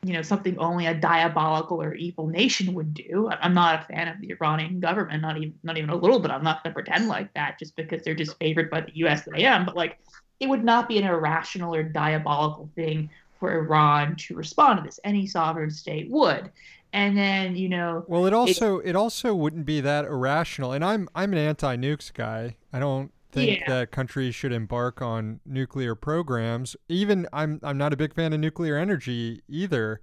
you 0.06 0.14
know 0.14 0.22
something 0.22 0.58
only 0.60 0.86
a 0.86 0.94
diabolical 0.94 1.82
or 1.82 1.96
evil 1.96 2.28
nation 2.28 2.76
would 2.76 2.94
do. 2.94 3.28
I'm 3.42 3.56
not 3.56 3.82
a 3.82 3.86
fan 3.86 4.08
of 4.08 4.22
the 4.22 4.32
Iranian 4.32 4.80
government, 4.80 5.20
not 5.24 5.36
even 5.38 5.56
not 5.64 5.78
even 5.78 5.90
a 5.90 5.96
little 5.96 6.20
bit. 6.20 6.30
I'm 6.30 6.44
not 6.44 6.64
going 6.64 6.72
to 6.72 6.76
pretend 6.76 7.08
like 7.08 7.34
that 7.34 7.58
just 7.58 7.76
because 7.76 8.04
they're 8.04 8.14
just 8.14 8.38
favored 8.38 8.70
by 8.70 8.82
the 8.82 8.92
U.S. 8.98 9.24
that 9.24 9.34
I 9.36 9.40
am. 9.40 9.66
But 9.66 9.76
like, 9.76 9.98
it 10.40 10.48
would 10.48 10.64
not 10.64 10.88
be 10.88 11.00
an 11.00 11.06
irrational 11.06 11.74
or 11.74 11.82
diabolical 11.82 12.70
thing 12.76 13.10
for 13.40 13.58
Iran 13.58 14.16
to 14.18 14.36
respond 14.36 14.78
to 14.78 14.86
this. 14.86 15.00
Any 15.04 15.26
sovereign 15.26 15.72
state 15.72 16.08
would. 16.12 16.52
And 16.94 17.18
then 17.18 17.56
you 17.56 17.68
know. 17.68 18.06
Well, 18.08 18.28
it 18.28 18.34
also 18.34 18.78
it, 18.78 18.90
it 18.90 18.96
also 18.96 19.34
wouldn't 19.34 19.66
be 19.66 19.82
that 19.82 20.06
irrational. 20.06 20.72
And 20.72 20.86
I'm 20.86 21.10
I'm 21.16 21.34
an 21.34 21.40
anti-nukes 21.40 22.14
guy. 22.14 22.58
I 22.72 22.78
don't 22.78 23.12
think 23.36 23.60
yeah. 23.60 23.70
that 23.70 23.92
countries 23.92 24.34
should 24.34 24.51
embark 24.51 25.01
on 25.01 25.39
nuclear 25.46 25.94
programs. 25.96 26.75
Even 26.89 27.27
I'm 27.34 27.60
I'm 27.62 27.77
not 27.77 27.94
a 27.94 27.98
big 27.98 28.13
fan 28.13 28.34
of 28.34 28.39
nuclear 28.39 28.77
energy 28.77 29.42
either. 29.48 30.01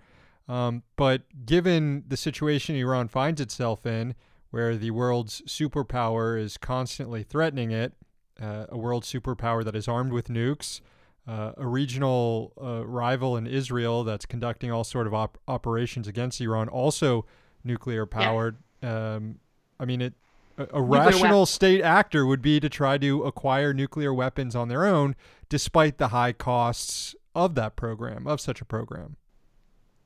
Um, 0.49 0.83
but 0.97 1.23
given 1.47 2.05
the 2.09 2.17
situation 2.17 2.77
Iran 2.77 3.09
finds 3.09 3.41
itself 3.41 3.87
in, 3.87 4.15
where 4.51 4.77
the 4.77 4.91
world's 4.91 5.41
superpower 5.43 6.39
is 6.39 6.57
constantly 6.59 7.23
threatening 7.23 7.71
it, 7.71 7.95
uh, 8.41 8.67
a 8.69 8.77
world 8.77 9.05
superpower 9.05 9.65
that 9.65 9.75
is 9.77 9.89
armed 9.89 10.13
with 10.13 10.29
nukes, 10.29 10.81
uh, 11.27 11.53
a 11.57 11.67
regional 11.67 12.53
uh, 12.61 12.85
rival 12.87 13.37
in 13.37 13.47
Israel 13.47 14.05
that's 14.05 14.27
conducting 14.27 14.73
all 14.73 14.85
sort 14.85 15.07
of 15.07 15.15
op- 15.15 15.39
operations 15.47 16.09
against 16.09 16.41
Iran, 16.41 16.69
also 16.69 17.25
nuclear 17.65 18.05
powered. 18.05 18.57
Yeah. 18.83 19.15
Um, 19.15 19.39
I 19.79 19.85
mean, 19.85 20.01
it 20.01 20.15
a, 20.59 20.67
a 20.73 20.83
rational 20.83 21.47
state 21.47 21.83
actor 21.83 22.27
would 22.27 22.43
be 22.43 22.61
to 22.61 22.69
try 22.69 22.99
to 22.99 23.25
acquire 23.25 23.73
nuclear 23.73 24.13
weapons 24.13 24.55
on 24.55 24.69
their 24.69 24.85
own, 24.85 25.15
despite 25.49 25.99
the 25.99 26.09
high 26.09 26.33
costs 26.33 27.15
of 27.35 27.55
that 27.55 27.77
program, 27.77 28.27
of 28.27 28.41
such 28.41 28.61
a 28.61 28.65
program. 28.65 29.17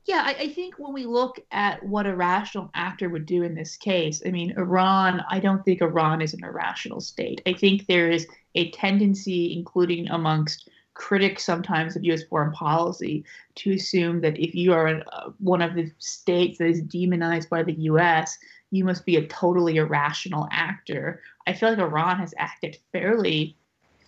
Yeah, 0.05 0.23
I, 0.25 0.43
I, 0.43 0.47
think 0.47 0.75
when 0.77 0.93
we 0.93 1.05
look 1.05 1.37
at 1.51 1.83
what 1.83 2.05
a 2.05 2.15
rational 2.15 2.71
actor 2.73 3.09
would 3.09 3.25
do 3.25 3.43
in 3.43 3.55
this 3.55 3.75
case, 3.75 4.23
I 4.25 4.31
mean, 4.31 4.53
Iran, 4.57 5.21
I 5.29 5.41
don't 5.41 5.65
think 5.65 5.81
Iran 5.81 6.21
is 6.21 6.33
an 6.33 6.45
irrational 6.45 7.01
state. 7.01 7.41
I 7.45 7.51
think 7.51 7.87
there 7.87 8.09
is 8.09 8.25
a 8.55 8.71
tendency, 8.71 9.53
including 9.53 10.07
amongst 10.07 10.69
critics 10.97 11.45
sometimes 11.45 11.95
of 11.95 12.03
U.S. 12.05 12.23
foreign 12.23 12.51
policy, 12.51 13.23
to 13.55 13.71
assume 13.73 14.19
that 14.21 14.37
if 14.39 14.55
you 14.55 14.73
are 14.73 14.87
uh, 15.13 15.29
one 15.39 15.61
of 15.61 15.75
the 15.75 15.91
states 15.99 16.57
that 16.57 16.67
is 16.67 16.81
demonized 16.81 17.49
by 17.49 17.63
the 17.63 17.73
U.S., 17.73 18.37
you 18.71 18.83
must 18.83 19.05
be 19.05 19.15
a 19.15 19.27
totally 19.27 19.77
irrational 19.77 20.47
actor. 20.51 21.21
I 21.45 21.53
feel 21.53 21.69
like 21.69 21.79
Iran 21.79 22.17
has 22.17 22.33
acted 22.37 22.77
fairly 22.91 23.55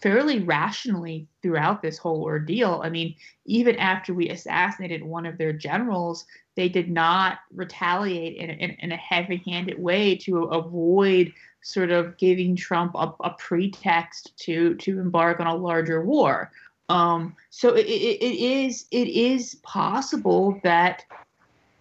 fairly 0.01 0.39
rationally 0.39 1.27
throughout 1.41 1.81
this 1.81 1.98
whole 1.98 2.24
ordeal. 2.24 2.79
I 2.84 2.89
mean, 2.89 3.15
even 3.46 3.75
after 3.75 4.13
we 4.13 4.29
assassinated 4.29 5.03
one 5.03 5.25
of 5.25 5.38
their 5.38 5.51
generals, 5.51 6.25
they 6.55 6.69
did 6.69 6.89
not 6.89 7.39
retaliate 7.53 8.38
in, 8.38 8.50
in, 8.50 8.72
in 8.79 8.91
a 8.93 8.98
heavy 8.98 9.43
handed 9.46 9.77
way 9.77 10.15
to 10.15 10.43
avoid 10.46 11.34
sort 11.62 11.91
of 11.91 12.17
giving 12.17 12.55
Trump 12.55 12.96
a, 12.96 13.13
a, 13.22 13.31
pretext 13.31 14.31
to, 14.38 14.75
to 14.75 15.00
embark 15.00 15.41
on 15.41 15.48
a 15.48 15.55
larger 15.55 16.01
war. 16.01 16.50
Um, 16.89 17.36
so 17.51 17.75
it, 17.75 17.86
it, 17.86 18.24
it 18.24 18.39
is 18.39 18.86
it 18.91 19.08
is 19.08 19.55
possible 19.63 20.60
that 20.63 21.05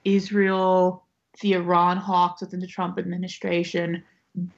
Israel, 0.05 1.05
the 1.41 1.55
Iran 1.55 1.97
hawks 1.97 2.43
within 2.43 2.61
the 2.61 2.67
Trump 2.67 2.99
administration, 2.99 4.05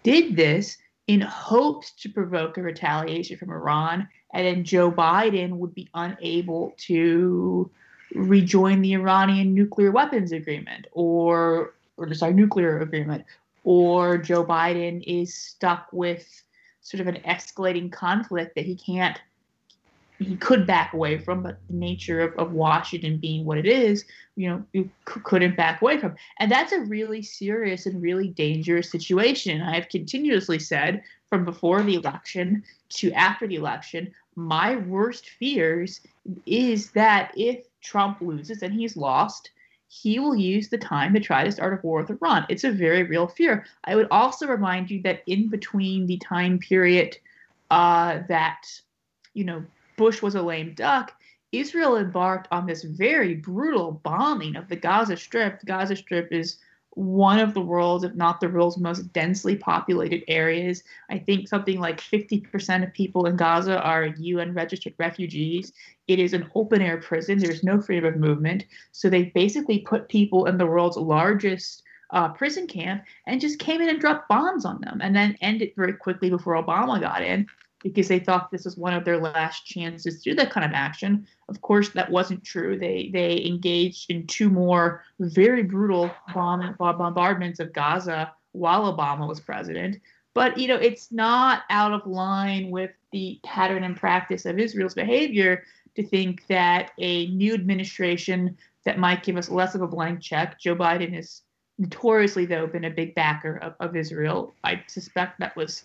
did 0.02 0.36
this 0.36 0.76
in 1.06 1.20
hopes 1.20 1.92
to 1.92 2.08
provoke 2.08 2.58
a 2.58 2.62
retaliation 2.62 3.36
from 3.36 3.50
Iran, 3.50 4.08
and 4.34 4.46
then 4.46 4.64
Joe 4.64 4.90
Biden 4.90 5.52
would 5.52 5.74
be 5.74 5.88
unable 5.94 6.74
to 6.78 7.70
rejoin 8.14 8.82
the 8.82 8.94
Iranian 8.94 9.54
nuclear 9.54 9.92
weapons 9.92 10.32
agreement 10.32 10.86
or 10.92 11.74
or 11.96 12.12
sorry 12.14 12.34
nuclear 12.34 12.80
agreement 12.80 13.24
or 13.62 14.18
Joe 14.18 14.44
Biden 14.44 15.02
is 15.06 15.34
stuck 15.34 15.88
with 15.92 16.42
sort 16.80 17.00
of 17.00 17.06
an 17.06 17.20
escalating 17.26 17.92
conflict 17.92 18.54
that 18.54 18.64
he 18.64 18.74
can't 18.74 19.20
he 20.20 20.36
could 20.36 20.66
back 20.66 20.92
away 20.92 21.16
from, 21.16 21.42
but 21.42 21.58
the 21.68 21.76
nature 21.76 22.20
of, 22.20 22.34
of 22.38 22.52
Washington 22.52 23.16
being 23.16 23.44
what 23.46 23.56
it 23.56 23.66
is, 23.66 24.04
you 24.36 24.48
know, 24.48 24.62
you 24.72 24.84
c- 25.08 25.20
couldn't 25.24 25.56
back 25.56 25.80
away 25.80 25.98
from. 25.98 26.14
And 26.38 26.52
that's 26.52 26.72
a 26.72 26.80
really 26.80 27.22
serious 27.22 27.86
and 27.86 28.02
really 28.02 28.28
dangerous 28.28 28.90
situation. 28.90 29.62
I 29.62 29.74
have 29.74 29.88
continuously 29.88 30.58
said 30.58 31.02
from 31.28 31.44
before 31.46 31.82
the 31.82 31.94
election 31.94 32.62
to 32.90 33.10
after 33.12 33.46
the 33.46 33.56
election, 33.56 34.12
my 34.36 34.76
worst 34.76 35.30
fears 35.30 36.02
is 36.44 36.90
that 36.90 37.32
if 37.34 37.64
Trump 37.80 38.20
loses 38.20 38.62
and 38.62 38.74
he's 38.74 38.98
lost, 38.98 39.50
he 39.88 40.20
will 40.20 40.36
use 40.36 40.68
the 40.68 40.78
time 40.78 41.14
to 41.14 41.20
try 41.20 41.44
to 41.44 41.50
start 41.50 41.72
a 41.72 41.86
war 41.86 42.02
with 42.02 42.10
Iran. 42.10 42.44
It's 42.50 42.64
a 42.64 42.70
very 42.70 43.04
real 43.04 43.26
fear. 43.26 43.64
I 43.84 43.96
would 43.96 44.06
also 44.10 44.46
remind 44.46 44.90
you 44.90 45.00
that 45.02 45.22
in 45.26 45.48
between 45.48 46.06
the 46.06 46.18
time 46.18 46.58
period 46.58 47.16
uh, 47.70 48.20
that, 48.28 48.66
you 49.32 49.44
know, 49.44 49.64
Bush 50.00 50.22
was 50.22 50.34
a 50.34 50.40
lame 50.40 50.72
duck, 50.72 51.12
Israel 51.52 51.98
embarked 51.98 52.48
on 52.50 52.64
this 52.64 52.84
very 52.84 53.34
brutal 53.34 54.00
bombing 54.02 54.56
of 54.56 54.66
the 54.66 54.74
Gaza 54.74 55.14
Strip. 55.14 55.60
The 55.60 55.66
Gaza 55.66 55.94
Strip 55.94 56.32
is 56.32 56.56
one 56.94 57.38
of 57.38 57.52
the 57.52 57.60
world's, 57.60 58.04
if 58.04 58.14
not 58.14 58.40
the 58.40 58.48
world's 58.48 58.78
most 58.78 59.12
densely 59.12 59.56
populated 59.56 60.24
areas. 60.26 60.82
I 61.10 61.18
think 61.18 61.48
something 61.48 61.78
like 61.78 62.00
50% 62.00 62.82
of 62.82 62.94
people 62.94 63.26
in 63.26 63.36
Gaza 63.36 63.78
are 63.82 64.06
UN 64.06 64.54
registered 64.54 64.94
refugees. 64.96 65.74
It 66.08 66.18
is 66.18 66.32
an 66.32 66.50
open 66.54 66.80
air 66.80 66.96
prison, 66.96 67.38
there's 67.38 67.62
no 67.62 67.78
freedom 67.78 68.14
of 68.14 68.18
movement. 68.18 68.64
So 68.92 69.10
they 69.10 69.24
basically 69.24 69.80
put 69.80 70.08
people 70.08 70.46
in 70.46 70.56
the 70.56 70.66
world's 70.66 70.96
largest 70.96 71.82
uh, 72.08 72.30
prison 72.30 72.66
camp 72.66 73.04
and 73.26 73.38
just 73.38 73.58
came 73.58 73.82
in 73.82 73.90
and 73.90 74.00
dropped 74.00 74.30
bombs 74.30 74.64
on 74.64 74.80
them 74.80 75.00
and 75.02 75.14
then 75.14 75.36
ended 75.42 75.72
very 75.76 75.92
quickly 75.92 76.30
before 76.30 76.54
Obama 76.54 76.98
got 76.98 77.22
in 77.22 77.46
because 77.82 78.08
they 78.08 78.18
thought 78.18 78.50
this 78.50 78.64
was 78.64 78.76
one 78.76 78.92
of 78.92 79.04
their 79.04 79.18
last 79.18 79.64
chances 79.64 80.22
to 80.22 80.30
do 80.30 80.36
that 80.36 80.50
kind 80.50 80.64
of 80.64 80.72
action. 80.72 81.26
Of 81.48 81.60
course, 81.62 81.90
that 81.90 82.10
wasn't 82.10 82.44
true. 82.44 82.78
They 82.78 83.10
they 83.12 83.44
engaged 83.44 84.10
in 84.10 84.26
two 84.26 84.50
more 84.50 85.04
very 85.18 85.62
brutal 85.62 86.10
bomb, 86.34 86.74
bombardments 86.78 87.60
of 87.60 87.72
Gaza 87.72 88.32
while 88.52 88.94
Obama 88.94 89.26
was 89.28 89.40
president. 89.40 89.98
But 90.34 90.58
you 90.58 90.68
know, 90.68 90.76
it's 90.76 91.10
not 91.10 91.62
out 91.70 91.92
of 91.92 92.06
line 92.06 92.70
with 92.70 92.90
the 93.12 93.40
pattern 93.44 93.84
and 93.84 93.96
practice 93.96 94.46
of 94.46 94.58
Israel's 94.58 94.94
behavior 94.94 95.64
to 95.96 96.06
think 96.06 96.46
that 96.46 96.92
a 96.98 97.26
new 97.28 97.54
administration 97.54 98.56
that 98.84 98.98
might 98.98 99.22
give 99.24 99.36
us 99.36 99.48
less 99.48 99.74
of 99.74 99.82
a 99.82 99.88
blank 99.88 100.20
check. 100.20 100.58
Joe 100.58 100.76
Biden 100.76 101.12
has 101.14 101.42
notoriously, 101.78 102.46
though, 102.46 102.66
been 102.66 102.84
a 102.84 102.90
big 102.90 103.14
backer 103.14 103.56
of, 103.56 103.74
of 103.80 103.96
Israel. 103.96 104.54
I 104.62 104.82
suspect 104.86 105.40
that 105.40 105.56
was, 105.56 105.84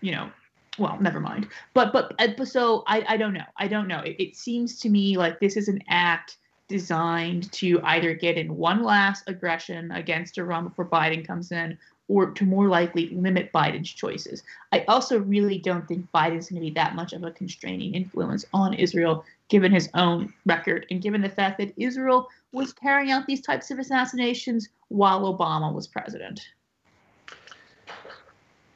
you 0.00 0.12
know, 0.12 0.30
well 0.78 0.98
never 1.00 1.20
mind. 1.20 1.48
But 1.74 1.92
but, 1.92 2.14
uh, 2.18 2.28
but 2.36 2.48
so 2.48 2.84
i 2.86 3.04
i 3.08 3.16
don't 3.16 3.34
know. 3.34 3.44
I 3.58 3.68
don't 3.68 3.88
know. 3.88 4.00
It, 4.00 4.16
it, 4.18 4.36
seems 4.36 4.78
to 4.80 4.88
me 4.88 5.16
like 5.16 5.40
this 5.40 5.56
is 5.56 5.68
an 5.68 5.82
act 5.88 6.36
designed 6.68 7.52
to 7.52 7.80
either 7.82 8.14
get 8.14 8.38
in 8.38 8.56
one 8.56 8.82
last 8.82 9.24
aggression 9.26 9.90
against 9.90 10.38
iran 10.38 10.64
before 10.64 10.86
biden 10.86 11.26
comes 11.26 11.52
in 11.52 11.76
or 12.08 12.30
to 12.30 12.44
more 12.44 12.68
likely 12.68 13.08
limit 13.10 13.52
biden's 13.52 13.90
choices. 13.90 14.42
I 14.72 14.84
also 14.88 15.20
really 15.20 15.58
don't 15.58 15.86
think 15.86 16.06
biden's 16.12 16.50
going 16.50 16.60
to 16.60 16.68
be 16.68 16.70
that 16.74 16.94
much 16.94 17.12
of 17.12 17.24
a 17.24 17.30
constraining 17.30 17.94
influence 17.94 18.44
on 18.52 18.74
israel 18.74 19.24
given 19.48 19.72
his 19.72 19.88
own 19.94 20.32
record 20.46 20.86
and 20.90 21.02
given 21.02 21.20
the 21.20 21.28
fact 21.28 21.58
that 21.58 21.72
israel 21.76 22.28
was 22.52 22.72
carrying 22.72 23.10
out 23.10 23.26
these 23.26 23.40
types 23.40 23.70
of 23.70 23.78
assassinations 23.78 24.68
while 24.88 25.22
obama 25.36 25.72
was 25.72 25.86
president 25.86 26.40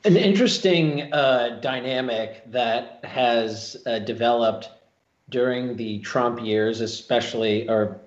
an 0.07 0.17
interesting 0.17 1.13
uh, 1.13 1.59
dynamic 1.61 2.49
that 2.53 3.05
has 3.05 3.77
uh, 3.87 3.99
developed 3.99 4.71
during 5.31 5.77
the 5.77 5.99
Trump 5.99 6.41
years, 6.41 6.81
especially 6.81 7.69
or 7.69 8.01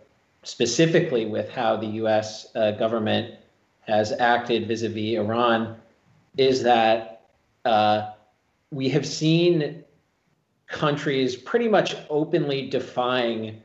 specifically 0.43 1.25
with 1.25 1.49
how 1.49 1.75
the 1.75 1.87
U.S. 1.87 2.55
Uh, 2.55 2.71
government 2.71 3.35
has 3.81 4.13
acted 4.13 4.65
vis-a-vis 4.65 5.17
Iran, 5.17 5.75
is 6.37 6.63
that 6.63 7.25
uh, 7.65 8.11
we 8.71 8.87
have 8.87 9.05
seen 9.05 9.83
countries 10.67 11.35
pretty 11.35 11.67
much 11.67 11.97
openly 12.09 12.69
defying 12.69 13.61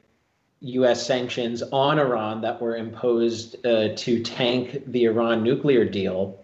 U.S. 0.61 1.07
sanctions 1.07 1.62
on 1.71 2.00
Iran 2.00 2.41
that 2.41 2.61
were 2.61 2.76
imposed 2.76 3.64
uh, 3.64 3.95
to 3.95 4.23
tank 4.25 4.83
the 4.88 5.05
Iran 5.05 5.45
nuclear 5.45 5.85
deal 5.85 6.44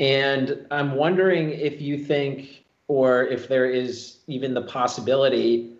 and 0.00 0.66
I'm 0.70 0.96
wondering 0.96 1.50
if 1.50 1.80
you 1.80 1.98
think, 1.98 2.64
or 2.88 3.24
if 3.24 3.48
there 3.48 3.66
is 3.66 4.18
even 4.26 4.54
the 4.54 4.62
possibility 4.62 5.74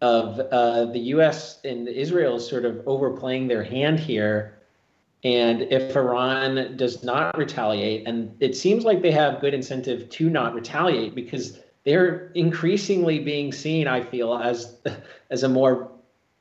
of 0.00 0.40
uh, 0.40 0.86
the 0.86 0.98
U.S. 0.98 1.60
and 1.64 1.88
Israel 1.88 2.38
sort 2.38 2.64
of 2.64 2.86
overplaying 2.86 3.48
their 3.48 3.64
hand 3.64 3.98
here. 3.98 4.58
And 5.24 5.62
if 5.62 5.96
Iran 5.96 6.76
does 6.76 7.02
not 7.02 7.36
retaliate, 7.36 8.06
and 8.06 8.36
it 8.40 8.54
seems 8.54 8.84
like 8.84 9.02
they 9.02 9.10
have 9.10 9.40
good 9.40 9.54
incentive 9.54 10.08
to 10.10 10.30
not 10.30 10.54
retaliate 10.54 11.14
because 11.14 11.58
they're 11.84 12.30
increasingly 12.34 13.18
being 13.18 13.52
seen, 13.52 13.88
I 13.88 14.02
feel, 14.02 14.34
as 14.34 14.76
as 15.30 15.42
a 15.42 15.48
more 15.48 15.90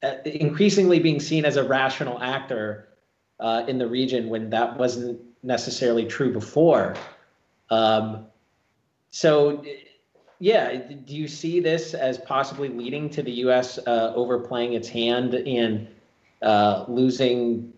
uh, 0.03 0.15
increasingly 0.25 0.99
being 0.99 1.19
seen 1.19 1.45
as 1.45 1.55
a 1.55 1.63
rational 1.63 2.21
actor 2.21 2.89
uh, 3.39 3.63
in 3.67 3.77
the 3.77 3.87
region 3.87 4.29
when 4.29 4.49
that 4.49 4.77
wasn't 4.77 5.19
necessarily 5.45 6.05
true 6.05 6.33
before. 6.33 6.95
Um, 7.69 8.25
so, 9.11 9.63
yeah, 10.39 10.75
do 10.75 11.15
you 11.15 11.27
see 11.27 11.59
this 11.59 11.93
as 11.93 12.17
possibly 12.17 12.69
leading 12.69 13.09
to 13.11 13.23
the 13.23 13.31
U.S. 13.31 13.77
Uh, 13.77 14.13
overplaying 14.15 14.73
its 14.73 14.89
hand 14.89 15.33
and 15.33 15.87
uh, 16.41 16.85
losing, 16.87 17.71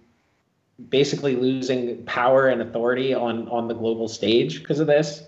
basically 0.90 1.36
losing 1.36 2.04
power 2.06 2.48
and 2.48 2.62
authority 2.62 3.14
on 3.14 3.48
on 3.50 3.68
the 3.68 3.76
global 3.76 4.08
stage 4.08 4.60
because 4.60 4.80
of 4.80 4.88
this? 4.88 5.24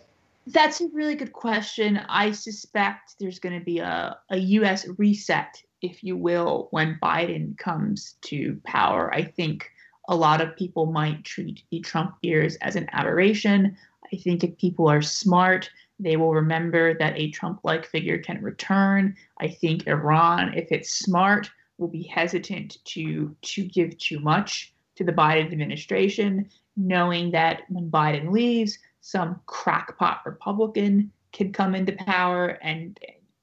That's 0.48 0.81
a 0.81 0.88
really 0.93 1.15
good 1.15 1.34
question. 1.34 1.98
I 2.10 2.31
suspect 2.31 3.15
there's 3.19 3.38
going 3.38 3.60
to 3.60 3.63
be 3.63 3.77
a, 3.77 4.17
a 4.31 4.38
U.S. 4.38 4.88
reset 4.98 5.62
if 5.81 6.03
you 6.03 6.17
will, 6.17 6.67
when 6.72 7.00
Biden 7.01 7.58
comes 7.58 8.15
to 8.22 8.60
power. 8.65 9.13
I 9.13 9.24
think 9.24 9.72
a 10.09 10.15
lot 10.15 10.41
of 10.41 10.55
people 10.57 10.87
might 10.87 11.23
treat 11.23 11.63
the 11.69 11.79
Trump 11.79 12.15
years 12.21 12.55
as 12.57 12.75
an 12.75 12.89
aberration. 12.91 13.77
I 14.11 14.17
think 14.17 14.43
if 14.43 14.57
people 14.57 14.89
are 14.89 15.03
smart, 15.03 15.69
they 15.99 16.17
will 16.17 16.33
remember 16.33 16.95
that 16.95 17.17
a 17.17 17.29
Trump 17.29 17.59
like 17.63 17.85
figure 17.85 18.17
can 18.17 18.41
return. 18.41 19.15
I 19.39 19.47
think 19.47 19.87
Iran, 19.87 20.53
if 20.55 20.71
it's 20.71 20.91
smart, 20.91 21.51
will 21.77 21.87
be 21.87 22.03
hesitant 22.03 22.83
to, 22.85 23.35
to 23.41 23.63
give 23.63 23.97
too 23.99 24.19
much 24.19 24.73
to 24.95 25.03
the 25.03 25.13
Biden 25.13 25.51
administration, 25.51 26.49
knowing 26.75 27.31
that 27.31 27.61
when 27.69 27.91
Biden 27.91 28.31
leaves, 28.31 28.79
some 29.01 29.39
crackpot 29.45 30.21
Republican 30.25 31.11
could 31.33 31.53
come 31.53 31.75
into 31.75 31.91
power 31.93 32.57
and, 32.63 32.99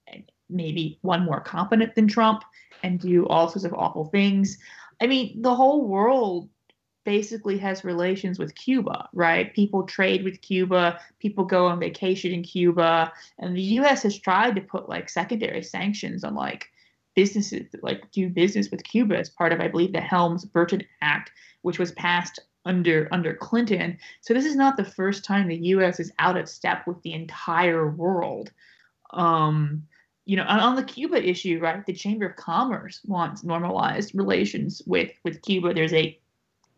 and 0.09 0.25
maybe 0.51 0.99
one 1.03 1.25
more 1.25 1.41
competent 1.41 1.95
than 1.95 2.09
Trump 2.09 2.43
and 2.83 2.99
do 2.99 3.25
all 3.29 3.49
sorts 3.49 3.65
of 3.65 3.73
awful 3.73 4.07
things. 4.07 4.59
I 5.01 5.07
mean, 5.07 5.41
the 5.43 5.55
whole 5.55 5.87
world 5.87 6.49
basically 7.07 7.57
has 7.57 7.85
relations 7.85 8.39
with 8.39 8.55
Cuba, 8.57 9.09
right? 9.15 9.55
People 9.55 9.85
trade 9.85 10.25
with 10.25 10.43
Cuba, 10.43 11.01
people 11.21 11.45
go 11.45 11.67
on 11.67 11.79
vacation 11.79 12.33
in 12.33 12.43
Cuba, 12.43 13.13
and 13.39 13.57
the 13.57 13.63
US 13.79 14.03
has 14.03 14.19
tried 14.19 14.57
to 14.57 14.61
put 14.61 14.91
like 14.91 15.09
secondary 15.09 15.63
sanctions 15.63 16.25
on 16.25 16.35
like 16.35 16.67
businesses 17.15 17.71
that 17.71 17.83
like 17.83 18.11
do 18.11 18.29
business 18.29 18.71
with 18.71 18.85
Cuba 18.85 19.17
as 19.17 19.31
part 19.31 19.53
of 19.53 19.61
I 19.61 19.69
believe 19.69 19.93
the 19.93 20.01
Helms-Burton 20.01 20.83
Act, 21.01 21.31
which 21.63 21.79
was 21.79 21.93
passed 21.93 22.41
under 22.67 23.09
under 23.13 23.33
Clinton. 23.33 23.97
So 24.21 24.35
this 24.35 24.45
is 24.45 24.57
not 24.57 24.77
the 24.77 24.85
first 24.85 25.25
time 25.25 25.47
the 25.47 25.69
US 25.77 26.01
is 26.01 26.13
out 26.19 26.37
of 26.37 26.49
step 26.49 26.87
with 26.89 27.01
the 27.03 27.13
entire 27.13 27.89
world. 27.89 28.51
Um 29.13 29.85
you 30.29 30.37
know, 30.37 30.43
on, 30.43 30.75
the 30.75 30.83
Cuba 30.83 31.25
issue, 31.25 31.61
right? 31.63 31.87
The 31.87 31.93
Chamber 31.93 32.27
of 32.27 32.35
Commerce 32.35 33.01
wants 33.05 33.45
normalized 33.45 34.13
relations 34.13 34.83
with 34.85 35.13
with 35.23 35.41
Cuba. 35.43 35.73
There's 35.73 35.93
a 35.93 36.19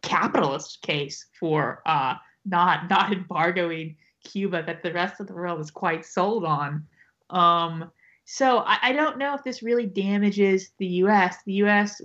capitalist 0.03 0.83
case 0.83 1.27
for 1.39 1.83
uh, 1.87 2.15
not 2.45 2.89
not 2.91 3.13
embargoing 3.13 3.97
Cuba 4.25 4.63
that 4.67 4.83
the 4.83 4.93
rest 4.93 5.21
of 5.21 5.27
the 5.27 5.35
world 5.35 5.61
is 5.61 5.71
quite 5.71 6.05
sold 6.05 6.45
on. 6.45 6.87
Um, 7.31 7.91
so 8.25 8.59
I, 8.59 8.79
I, 8.83 8.93
don't 8.93 9.19
know 9.19 9.35
if 9.35 9.45
this 9.45 9.63
really 9.63 9.87
damages 9.87 10.71
the 10.79 10.87
U.S. 10.87 11.37
The 11.45 11.55
U.S. 11.55 12.01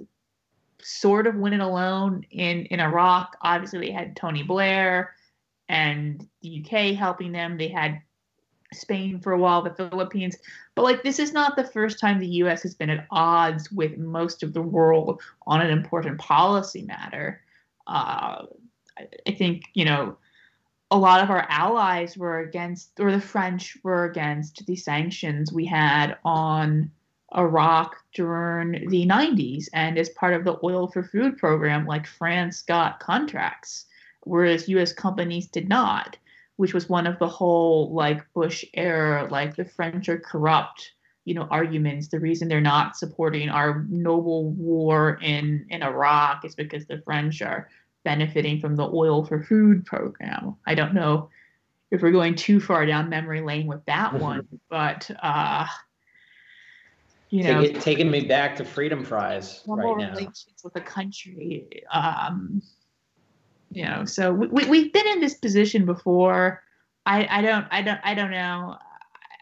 sort 0.82 1.28
of 1.28 1.36
went 1.36 1.56
it 1.56 1.62
alone 1.62 2.26
in 2.32 2.66
in 2.66 2.80
Iraq. 2.80 3.38
Obviously, 3.42 3.80
they 3.80 3.92
had 3.92 4.16
Tony 4.16 4.44
Blair 4.44 5.16
and 5.70 6.28
the 6.42 6.64
UK 6.64 6.96
helping 6.96 7.32
them. 7.32 7.58
They 7.58 7.70
had 7.70 8.02
Spain 8.74 9.20
for 9.20 9.34
a 9.34 9.38
while, 9.38 9.62
the 9.62 9.74
Philippines. 9.74 10.38
But 10.76 10.84
like 10.84 11.04
this 11.04 11.20
is 11.20 11.32
not 11.32 11.56
the 11.56 11.64
first 11.64 12.00
time 12.00 12.20
the 12.20 12.28
US 12.28 12.64
has 12.64 12.74
been 12.74 12.90
at 12.90 13.08
odds 13.12 13.72
with 13.72 13.98
most 13.98 14.44
of 14.44 14.54
the 14.54 14.62
world 14.62 15.22
on 15.46 15.62
an 15.62 15.70
important 15.70 16.20
policy 16.20 16.82
matter 16.82 17.43
uh, 17.88 18.46
I 19.28 19.32
think 19.32 19.64
you 19.74 19.86
know 19.86 20.18
a 20.94 20.98
lot 20.98 21.24
of 21.24 21.32
our 21.32 21.48
allies 21.50 22.16
were 22.16 22.40
against, 22.40 23.00
or 23.00 23.12
the 23.12 23.20
French 23.20 23.76
were 23.82 24.06
against 24.06 24.64
the 24.68 24.76
sanctions 24.76 25.52
we 25.52 25.66
had 25.66 26.18
on 26.24 26.92
Iraq 27.36 27.96
during 28.14 28.88
the 28.90 29.08
90s. 29.08 29.70
And 29.74 29.98
as 29.98 30.10
part 30.10 30.36
of 30.36 30.44
the 30.44 30.60
oil 30.64 30.88
for 30.88 31.02
food 31.02 31.40
program, 31.40 31.88
like 31.88 32.06
France 32.06 32.62
got 32.62 33.00
contracts, 33.00 33.86
whereas 34.22 34.70
US 34.70 34.94
companies 34.94 35.48
did 35.48 35.68
not, 35.68 36.16
which 36.58 36.76
was 36.76 36.90
one 36.90 37.08
of 37.08 37.18
the 37.18 37.28
whole 37.28 37.92
like 37.92 38.32
Bush 38.34 38.64
era, 38.76 39.28
like 39.32 39.56
the 39.56 39.66
French 39.66 40.10
are 40.10 40.20
corrupt, 40.20 40.92
you 41.26 41.34
know, 41.34 41.48
arguments. 41.50 42.10
The 42.10 42.20
reason 42.20 42.48
they're 42.48 42.62
not 42.62 42.98
supporting 42.98 43.50
our 43.50 43.86
noble 43.90 44.52
war 44.52 45.20
in, 45.22 45.66
in 45.70 45.84
Iraq 45.84 46.46
is 46.46 46.56
because 46.56 46.86
the 46.86 47.02
French 47.06 47.42
are 47.42 47.70
benefiting 48.04 48.60
from 48.60 48.76
the 48.76 48.84
oil 48.84 49.24
for 49.26 49.42
food 49.44 49.86
program. 49.86 50.56
I 50.68 50.76
don't 50.76 50.94
know 50.94 51.30
if 51.92 52.02
we're 52.02 52.12
going 52.12 52.36
too 52.36 52.60
far 52.60 52.86
down 52.86 53.10
memory 53.10 53.42
lane 53.42 53.68
with 53.68 53.86
that 53.86 54.14
one, 54.20 54.48
but 54.70 55.10
uh, 55.22 55.66
you 57.30 57.44
know, 57.44 57.62
Take 57.62 57.76
it, 57.76 57.82
taking 57.82 58.12
me 58.12 58.22
back 58.22 58.56
to 58.58 58.66
freedom 58.66 59.04
fries 59.04 59.64
right 59.66 59.98
now. 59.98 60.14
With 60.64 60.74
the 60.74 60.82
country, 60.82 61.84
um, 61.92 62.62
you 63.72 63.86
know. 63.86 64.06
So 64.06 64.32
we, 64.32 64.66
we 64.66 64.84
have 64.84 64.94
been 64.94 65.08
in 65.08 65.20
this 65.20 65.34
position 65.34 65.86
before. 65.86 66.62
I, 67.08 67.28
I 67.28 67.42
don't 67.42 67.66
I 67.72 67.82
don't 67.82 68.00
I 68.04 68.14
don't 68.14 68.30
know. 68.30 68.78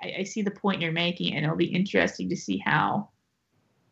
I, 0.01 0.13
I 0.19 0.23
see 0.23 0.41
the 0.41 0.51
point 0.51 0.81
you're 0.81 0.91
making, 0.91 1.35
and 1.35 1.43
it'll 1.43 1.57
be 1.57 1.65
interesting 1.65 2.29
to 2.29 2.35
see 2.35 2.57
how. 2.57 3.09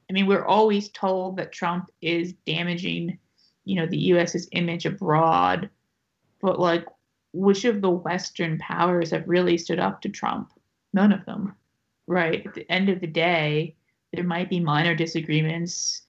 I 0.10 0.14
mean, 0.14 0.26
we're 0.26 0.46
always 0.46 0.90
told 0.90 1.38
that 1.38 1.52
Trump 1.52 1.92
is 2.02 2.34
damaging 2.48 3.20
you 3.70 3.76
know 3.76 3.86
the 3.86 3.98
US's 3.98 4.50
image 4.52 4.86
abroad, 4.88 5.70
but 6.42 6.60
like 6.60 6.86
which 7.34 7.66
of 7.66 7.82
the 7.82 7.90
Western 7.90 8.58
powers 8.58 9.12
have 9.12 9.28
really 9.28 9.58
stood 9.58 9.80
up 9.80 10.02
to 10.02 10.10
Trump? 10.10 10.52
None 10.92 11.12
of 11.12 11.24
them, 11.26 11.56
right? 12.08 12.46
At 12.46 12.56
the 12.56 12.70
end 12.72 12.90
of 12.90 13.00
the 13.00 13.08
day, 13.08 13.76
there 14.12 14.24
might 14.24 14.50
be 14.50 14.60
minor 14.60 14.96
disagreements. 14.96 16.02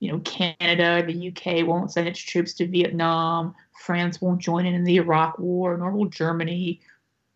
You 0.00 0.10
know, 0.10 0.18
Canada, 0.20 1.04
the 1.06 1.28
UK 1.28 1.64
won't 1.66 1.92
send 1.92 2.08
its 2.08 2.18
troops 2.18 2.52
to 2.54 2.66
Vietnam. 2.66 3.54
France 3.80 4.20
won't 4.20 4.42
join 4.42 4.66
in 4.66 4.74
in 4.74 4.82
the 4.82 4.96
Iraq 4.96 5.38
War, 5.38 5.76
nor 5.76 5.92
will 5.92 6.06
Germany. 6.06 6.80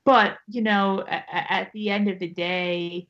But 0.09 0.39
you 0.49 0.63
know, 0.63 1.05
at, 1.07 1.27
at 1.31 1.73
the 1.75 1.91
end 1.91 2.09
of 2.09 2.19
the 2.19 2.29
day, 2.29 3.07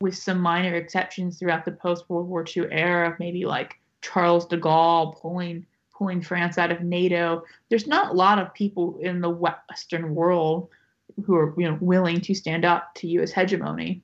with 0.00 0.16
some 0.16 0.40
minor 0.40 0.74
exceptions 0.74 1.38
throughout 1.38 1.64
the 1.64 1.70
post 1.70 2.06
World 2.08 2.26
War 2.26 2.44
II 2.44 2.66
era, 2.72 3.14
maybe 3.20 3.44
like 3.44 3.78
Charles 4.02 4.46
de 4.46 4.58
Gaulle 4.58 5.16
pulling 5.20 5.64
pulling 5.96 6.20
France 6.20 6.58
out 6.58 6.72
of 6.72 6.80
NATO. 6.80 7.44
There's 7.68 7.86
not 7.86 8.10
a 8.10 8.14
lot 8.14 8.40
of 8.40 8.52
people 8.52 8.98
in 9.00 9.20
the 9.20 9.30
Western 9.30 10.16
world 10.16 10.70
who 11.24 11.36
are 11.36 11.54
you 11.56 11.70
know 11.70 11.78
willing 11.80 12.20
to 12.22 12.34
stand 12.34 12.64
up 12.64 12.96
to 12.96 13.06
U.S. 13.06 13.30
hegemony. 13.30 14.02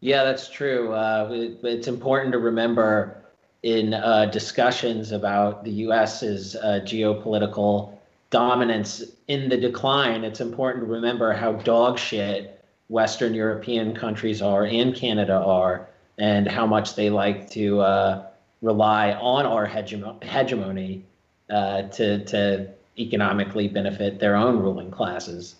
Yeah, 0.00 0.22
that's 0.22 0.50
true. 0.50 0.92
Uh, 0.92 1.30
it, 1.32 1.60
it's 1.62 1.88
important 1.88 2.32
to 2.32 2.40
remember 2.40 3.24
in 3.62 3.94
uh, 3.94 4.26
discussions 4.26 5.12
about 5.12 5.64
the 5.64 5.70
U.S.'s 5.70 6.56
uh, 6.56 6.80
geopolitical 6.84 7.93
dominance 8.34 9.00
in 9.28 9.48
the 9.48 9.56
decline. 9.56 10.24
It's 10.24 10.40
important 10.40 10.84
to 10.84 10.92
remember 10.92 11.32
how 11.32 11.52
dog 11.52 12.00
shit 12.00 12.60
Western 12.88 13.32
European 13.32 13.94
countries 13.94 14.42
are 14.42 14.66
and 14.66 14.92
Canada 14.92 15.34
are, 15.34 15.88
and 16.18 16.48
how 16.48 16.66
much 16.66 16.96
they 16.96 17.10
like 17.10 17.48
to 17.50 17.80
uh, 17.80 18.26
rely 18.60 19.12
on 19.12 19.46
our 19.46 19.66
hegemony 19.66 21.04
uh, 21.48 21.82
to 21.82 22.24
to 22.24 22.68
economically 22.98 23.68
benefit 23.68 24.18
their 24.18 24.34
own 24.34 24.58
ruling 24.58 24.90
classes. 24.90 25.54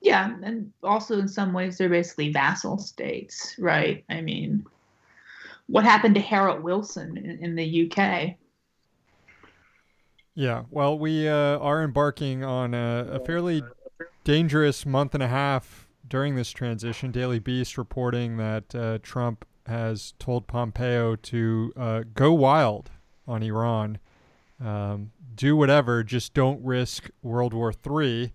Yeah, 0.00 0.34
and 0.42 0.72
also 0.82 1.18
in 1.18 1.28
some 1.28 1.52
ways 1.52 1.76
they're 1.76 1.90
basically 1.90 2.32
vassal 2.32 2.78
states, 2.78 3.54
right? 3.58 4.04
I 4.08 4.22
mean, 4.22 4.64
what 5.66 5.84
happened 5.84 6.14
to 6.14 6.22
Harold 6.22 6.62
Wilson 6.62 7.18
in, 7.18 7.38
in 7.44 7.56
the 7.56 7.90
UK? 7.90 8.36
Yeah, 10.38 10.62
well, 10.70 10.96
we 10.96 11.26
uh, 11.26 11.58
are 11.58 11.82
embarking 11.82 12.44
on 12.44 12.72
a, 12.72 13.08
a 13.10 13.18
fairly 13.18 13.60
dangerous 14.22 14.86
month 14.86 15.14
and 15.14 15.22
a 15.24 15.26
half 15.26 15.88
during 16.06 16.36
this 16.36 16.52
transition. 16.52 17.10
Daily 17.10 17.40
Beast 17.40 17.76
reporting 17.76 18.36
that 18.36 18.72
uh, 18.72 18.98
Trump 19.02 19.44
has 19.66 20.14
told 20.20 20.46
Pompeo 20.46 21.16
to 21.16 21.72
uh, 21.76 22.02
go 22.14 22.32
wild 22.34 22.88
on 23.26 23.42
Iran, 23.42 23.98
um, 24.64 25.10
do 25.34 25.56
whatever, 25.56 26.04
just 26.04 26.34
don't 26.34 26.64
risk 26.64 27.10
World 27.20 27.52
War 27.52 27.72
III. 27.84 28.32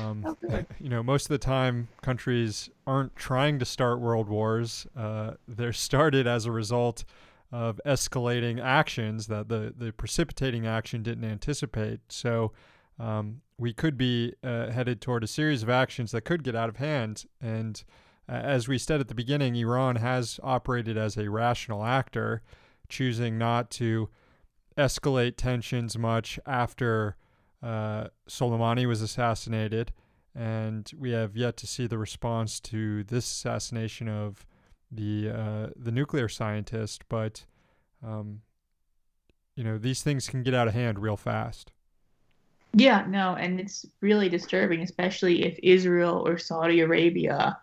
Um. 0.00 0.38
You 0.80 0.88
know, 0.88 1.02
most 1.02 1.26
of 1.26 1.28
the 1.28 1.38
time, 1.38 1.88
countries 2.00 2.68
aren't 2.86 3.14
trying 3.14 3.58
to 3.60 3.64
start 3.64 4.00
world 4.00 4.28
wars. 4.28 4.86
Uh, 4.96 5.32
they're 5.46 5.72
started 5.72 6.26
as 6.26 6.44
a 6.44 6.50
result 6.50 7.04
of 7.52 7.78
escalating 7.84 8.58
actions 8.60 9.26
that 9.26 9.48
the, 9.48 9.74
the 9.76 9.92
precipitating 9.92 10.66
action 10.66 11.02
didn't 11.02 11.24
anticipate. 11.24 12.00
So 12.08 12.52
um, 12.98 13.42
we 13.58 13.72
could 13.74 13.98
be 13.98 14.32
uh, 14.42 14.70
headed 14.70 15.00
toward 15.00 15.22
a 15.22 15.26
series 15.26 15.62
of 15.62 15.68
actions 15.68 16.12
that 16.12 16.22
could 16.22 16.42
get 16.42 16.56
out 16.56 16.70
of 16.70 16.76
hand. 16.76 17.26
And 17.40 17.82
as 18.26 18.68
we 18.68 18.78
said 18.78 19.00
at 19.00 19.08
the 19.08 19.14
beginning, 19.14 19.54
Iran 19.56 19.96
has 19.96 20.40
operated 20.42 20.96
as 20.96 21.16
a 21.16 21.30
rational 21.30 21.84
actor, 21.84 22.42
choosing 22.88 23.36
not 23.36 23.70
to 23.72 24.08
escalate 24.78 25.36
tensions 25.36 25.98
much 25.98 26.40
after 26.46 27.16
uh, 27.62 28.08
Soleimani 28.28 28.86
was 28.86 29.02
assassinated. 29.02 29.92
And 30.34 30.90
we 30.98 31.10
have 31.10 31.36
yet 31.36 31.58
to 31.58 31.66
see 31.66 31.86
the 31.86 31.98
response 31.98 32.58
to 32.60 33.04
this 33.04 33.26
assassination 33.26 34.08
of 34.08 34.46
the 34.92 35.30
uh, 35.30 35.66
the 35.76 35.90
nuclear 35.90 36.28
scientist. 36.28 37.04
But 37.08 37.44
um, 38.06 38.42
you 39.56 39.64
know 39.64 39.78
these 39.78 40.02
things 40.02 40.28
can 40.28 40.42
get 40.42 40.54
out 40.54 40.68
of 40.68 40.74
hand 40.74 40.98
real 40.98 41.16
fast. 41.16 41.72
Yeah, 42.74 43.04
no, 43.06 43.34
and 43.34 43.60
it's 43.60 43.84
really 44.00 44.28
disturbing, 44.28 44.80
especially 44.80 45.44
if 45.44 45.58
Israel 45.62 46.26
or 46.26 46.38
Saudi 46.38 46.80
Arabia 46.80 47.58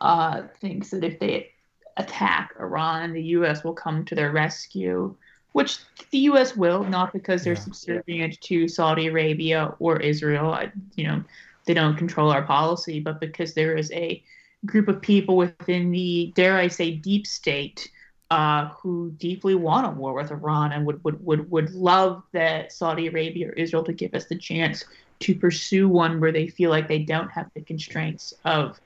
uh, 0.00 0.42
thinks 0.60 0.90
that 0.90 1.02
if 1.02 1.18
they 1.18 1.50
attack 1.96 2.54
Iran, 2.60 3.12
the 3.12 3.22
U.S. 3.22 3.64
will 3.64 3.72
come 3.72 4.04
to 4.04 4.14
their 4.14 4.30
rescue, 4.30 5.14
which 5.52 5.78
the 6.10 6.18
U.S. 6.18 6.56
will, 6.56 6.84
not 6.84 7.12
because 7.12 7.42
they're 7.42 7.54
yeah. 7.54 7.60
subservient 7.60 8.40
to 8.42 8.68
Saudi 8.68 9.08
Arabia 9.08 9.74
or 9.80 9.98
Israel. 9.98 10.52
I, 10.52 10.70
you 10.94 11.08
know, 11.08 11.24
they 11.64 11.74
don't 11.74 11.96
control 11.96 12.30
our 12.30 12.42
policy, 12.42 13.00
but 13.00 13.20
because 13.20 13.54
there 13.54 13.76
is 13.76 13.90
a 13.92 14.22
group 14.66 14.88
of 14.88 15.00
people 15.00 15.36
within 15.36 15.90
the, 15.90 16.32
dare 16.34 16.56
I 16.56 16.68
say, 16.68 16.92
deep 16.92 17.26
state 17.26 17.90
uh, 18.30 18.68
who 18.68 19.10
deeply 19.18 19.54
want 19.54 19.86
a 19.86 19.90
war 19.90 20.14
with 20.14 20.30
Iran 20.30 20.72
and 20.72 20.86
would, 20.86 21.02
would, 21.04 21.24
would, 21.24 21.50
would 21.50 21.72
love 21.72 22.22
that 22.32 22.72
Saudi 22.72 23.06
Arabia 23.06 23.50
or 23.50 23.52
Israel 23.52 23.84
to 23.84 23.92
give 23.92 24.14
us 24.14 24.26
the 24.26 24.36
chance 24.36 24.84
to 25.20 25.34
pursue 25.34 25.88
one 25.88 26.20
where 26.20 26.32
they 26.32 26.48
feel 26.48 26.70
like 26.70 26.88
they 26.88 26.98
don't 26.98 27.30
have 27.30 27.50
the 27.54 27.60
constraints 27.60 28.34
of 28.44 28.80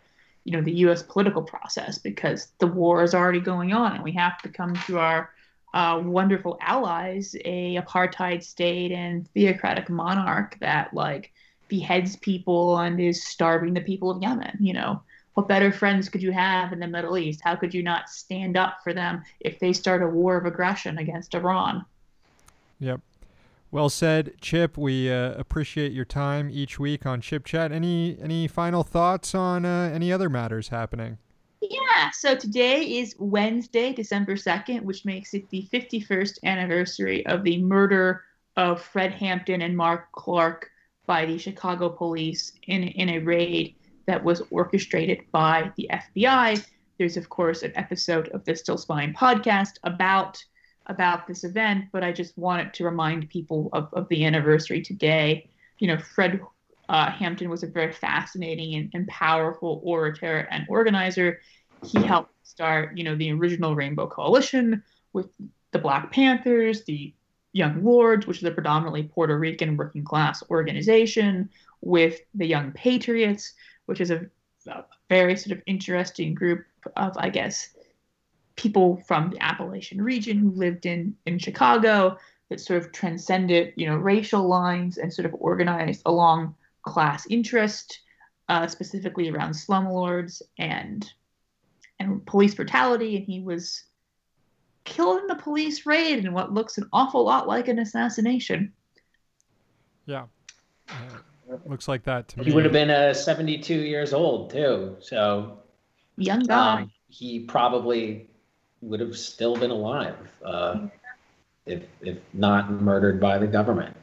you 0.44 0.52
know 0.52 0.62
the 0.62 0.72
U.S. 0.72 1.02
political 1.02 1.42
process 1.42 1.98
because 1.98 2.48
the 2.58 2.66
war 2.66 3.02
is 3.02 3.14
already 3.14 3.40
going 3.40 3.74
on, 3.74 3.96
and 3.96 4.02
we 4.02 4.12
have 4.12 4.40
to 4.42 4.48
come 4.48 4.74
to 4.86 4.98
our 4.98 5.30
uh, 5.74 6.00
wonderful 6.02 6.56
allies, 6.62 7.36
a 7.44 7.76
apartheid 7.76 8.42
state 8.42 8.90
and 8.90 9.28
theocratic 9.32 9.90
monarch 9.90 10.56
that 10.60 10.94
like 10.94 11.32
beheads 11.68 12.16
people 12.16 12.78
and 12.78 12.98
is 12.98 13.26
starving 13.26 13.74
the 13.74 13.82
people 13.82 14.10
of 14.10 14.22
Yemen. 14.22 14.56
You 14.58 14.72
know, 14.72 15.02
what 15.38 15.46
better 15.46 15.70
friends 15.70 16.08
could 16.08 16.20
you 16.20 16.32
have 16.32 16.72
in 16.72 16.80
the 16.80 16.86
Middle 16.88 17.16
East? 17.16 17.40
How 17.44 17.54
could 17.54 17.72
you 17.72 17.80
not 17.80 18.08
stand 18.08 18.56
up 18.56 18.78
for 18.82 18.92
them 18.92 19.22
if 19.38 19.60
they 19.60 19.72
start 19.72 20.02
a 20.02 20.06
war 20.08 20.36
of 20.36 20.46
aggression 20.46 20.98
against 20.98 21.32
Iran? 21.32 21.84
Yep. 22.80 23.02
Well 23.70 23.88
said, 23.88 24.32
Chip. 24.40 24.76
We 24.76 25.08
uh, 25.08 25.34
appreciate 25.34 25.92
your 25.92 26.04
time 26.04 26.50
each 26.50 26.80
week 26.80 27.06
on 27.06 27.20
Chip 27.20 27.44
Chat. 27.44 27.70
Any 27.70 28.18
any 28.20 28.48
final 28.48 28.82
thoughts 28.82 29.32
on 29.32 29.64
uh, 29.64 29.92
any 29.94 30.12
other 30.12 30.28
matters 30.28 30.70
happening? 30.70 31.18
Yeah. 31.60 32.10
So 32.10 32.34
today 32.34 32.98
is 32.98 33.14
Wednesday, 33.20 33.92
December 33.92 34.36
second, 34.36 34.84
which 34.84 35.04
makes 35.04 35.34
it 35.34 35.48
the 35.50 35.68
51st 35.72 36.42
anniversary 36.42 37.24
of 37.26 37.44
the 37.44 37.62
murder 37.62 38.24
of 38.56 38.82
Fred 38.82 39.12
Hampton 39.12 39.62
and 39.62 39.76
Mark 39.76 40.10
Clark 40.10 40.68
by 41.06 41.26
the 41.26 41.38
Chicago 41.38 41.88
police 41.88 42.54
in 42.66 42.82
in 42.82 43.08
a 43.10 43.18
raid 43.20 43.76
that 44.08 44.24
was 44.24 44.42
orchestrated 44.50 45.20
by 45.32 45.70
the 45.76 45.88
FBI. 45.92 46.64
There's 46.98 47.18
of 47.18 47.28
course 47.28 47.62
an 47.62 47.72
episode 47.76 48.28
of 48.30 48.42
the 48.44 48.56
Still 48.56 48.78
Spying 48.78 49.12
podcast 49.12 49.74
about 49.84 50.42
about 50.86 51.26
this 51.26 51.44
event, 51.44 51.84
but 51.92 52.02
I 52.02 52.12
just 52.12 52.36
wanted 52.38 52.72
to 52.72 52.84
remind 52.84 53.28
people 53.28 53.68
of, 53.74 53.92
of 53.92 54.08
the 54.08 54.24
anniversary 54.24 54.80
today. 54.80 55.50
You 55.78 55.88
know, 55.88 55.98
Fred 55.98 56.40
uh, 56.88 57.10
Hampton 57.10 57.50
was 57.50 57.62
a 57.62 57.66
very 57.66 57.92
fascinating 57.92 58.74
and, 58.76 58.90
and 58.94 59.06
powerful 59.08 59.82
orator 59.84 60.48
and 60.50 60.64
organizer. 60.70 61.42
He 61.84 62.02
helped 62.02 62.32
start, 62.42 62.96
you 62.96 63.04
know, 63.04 63.14
the 63.14 63.30
original 63.32 63.76
Rainbow 63.76 64.06
Coalition 64.06 64.82
with 65.12 65.28
the 65.72 65.78
Black 65.78 66.10
Panthers, 66.10 66.84
the 66.84 67.12
Young 67.52 67.84
Lords, 67.84 68.26
which 68.26 68.38
is 68.38 68.44
a 68.44 68.50
predominantly 68.50 69.02
Puerto 69.02 69.38
Rican 69.38 69.76
working 69.76 70.04
class 70.04 70.42
organization, 70.48 71.50
with 71.82 72.20
the 72.34 72.46
Young 72.46 72.72
Patriots, 72.72 73.52
which 73.88 74.02
is 74.02 74.10
a, 74.10 74.26
a 74.66 74.84
very 75.08 75.34
sort 75.34 75.56
of 75.56 75.62
interesting 75.66 76.34
group 76.34 76.66
of, 76.94 77.16
I 77.16 77.30
guess, 77.30 77.70
people 78.54 79.02
from 79.06 79.30
the 79.30 79.42
Appalachian 79.42 80.02
region 80.02 80.36
who 80.38 80.50
lived 80.50 80.84
in 80.84 81.16
in 81.24 81.38
Chicago 81.38 82.18
that 82.50 82.60
sort 82.60 82.82
of 82.82 82.92
transcended 82.92 83.72
you 83.76 83.86
know 83.86 83.96
racial 83.96 84.46
lines 84.46 84.98
and 84.98 85.12
sort 85.12 85.24
of 85.24 85.34
organized 85.38 86.02
along 86.04 86.54
class 86.82 87.26
interest, 87.30 88.00
uh, 88.50 88.66
specifically 88.66 89.30
around 89.30 89.52
slumlords 89.52 90.42
and 90.58 91.10
and 91.98 92.26
police 92.26 92.54
brutality. 92.54 93.16
And 93.16 93.24
he 93.24 93.40
was 93.40 93.84
killed 94.84 95.22
in 95.22 95.30
a 95.30 95.36
police 95.36 95.86
raid 95.86 96.26
in 96.26 96.34
what 96.34 96.52
looks 96.52 96.76
an 96.76 96.88
awful 96.92 97.24
lot 97.24 97.48
like 97.48 97.68
an 97.68 97.78
assassination. 97.78 98.74
Yeah. 100.04 100.26
Uh, 100.90 101.20
looks 101.66 101.88
like 101.88 102.04
that 102.04 102.28
to 102.28 102.36
he 102.36 102.40
me. 102.40 102.46
He 102.46 102.54
would 102.54 102.64
have 102.64 102.72
been 102.72 102.90
uh, 102.90 103.14
72 103.14 103.74
years 103.74 104.12
old 104.12 104.50
too. 104.50 104.96
So 105.00 105.58
young 106.16 106.42
guy. 106.44 106.82
Um, 106.82 106.92
he 107.08 107.40
probably 107.40 108.28
would 108.80 109.00
have 109.00 109.16
still 109.16 109.56
been 109.56 109.70
alive 109.70 110.16
uh, 110.44 110.86
if 111.66 111.84
if 112.00 112.18
not 112.32 112.70
murdered 112.70 113.20
by 113.20 113.38
the 113.38 113.46
government. 113.46 113.96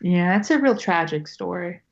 Yeah, 0.00 0.36
that's 0.36 0.50
a 0.50 0.58
real 0.58 0.76
tragic 0.76 1.28
story. 1.28 1.82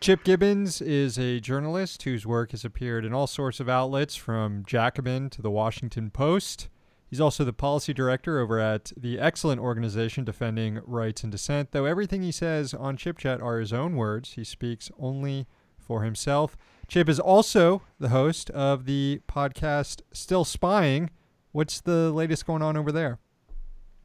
Chip 0.00 0.24
Gibbons 0.24 0.80
is 0.80 1.18
a 1.18 1.40
journalist 1.40 2.02
whose 2.04 2.26
work 2.26 2.52
has 2.52 2.64
appeared 2.64 3.04
in 3.04 3.12
all 3.12 3.26
sorts 3.26 3.60
of 3.60 3.68
outlets 3.68 4.16
from 4.16 4.64
Jacobin 4.66 5.28
to 5.30 5.42
the 5.42 5.50
Washington 5.50 6.10
Post. 6.10 6.68
He's 7.10 7.20
also 7.20 7.44
the 7.44 7.52
policy 7.52 7.92
director 7.92 8.38
over 8.38 8.60
at 8.60 8.92
the 8.96 9.18
excellent 9.18 9.60
organization 9.60 10.24
Defending 10.24 10.80
Rights 10.86 11.24
and 11.24 11.32
Dissent. 11.32 11.72
Though 11.72 11.84
everything 11.84 12.22
he 12.22 12.30
says 12.30 12.72
on 12.72 12.96
Chip 12.96 13.18
Chat 13.18 13.40
are 13.40 13.58
his 13.58 13.72
own 13.72 13.96
words, 13.96 14.34
he 14.34 14.44
speaks 14.44 14.92
only 14.96 15.48
for 15.76 16.04
himself. 16.04 16.56
Chip 16.86 17.08
is 17.08 17.18
also 17.18 17.82
the 17.98 18.10
host 18.10 18.48
of 18.50 18.84
the 18.84 19.22
podcast 19.28 20.02
Still 20.12 20.44
Spying. 20.44 21.10
What's 21.50 21.80
the 21.80 22.12
latest 22.12 22.46
going 22.46 22.62
on 22.62 22.76
over 22.76 22.92
there? 22.92 23.18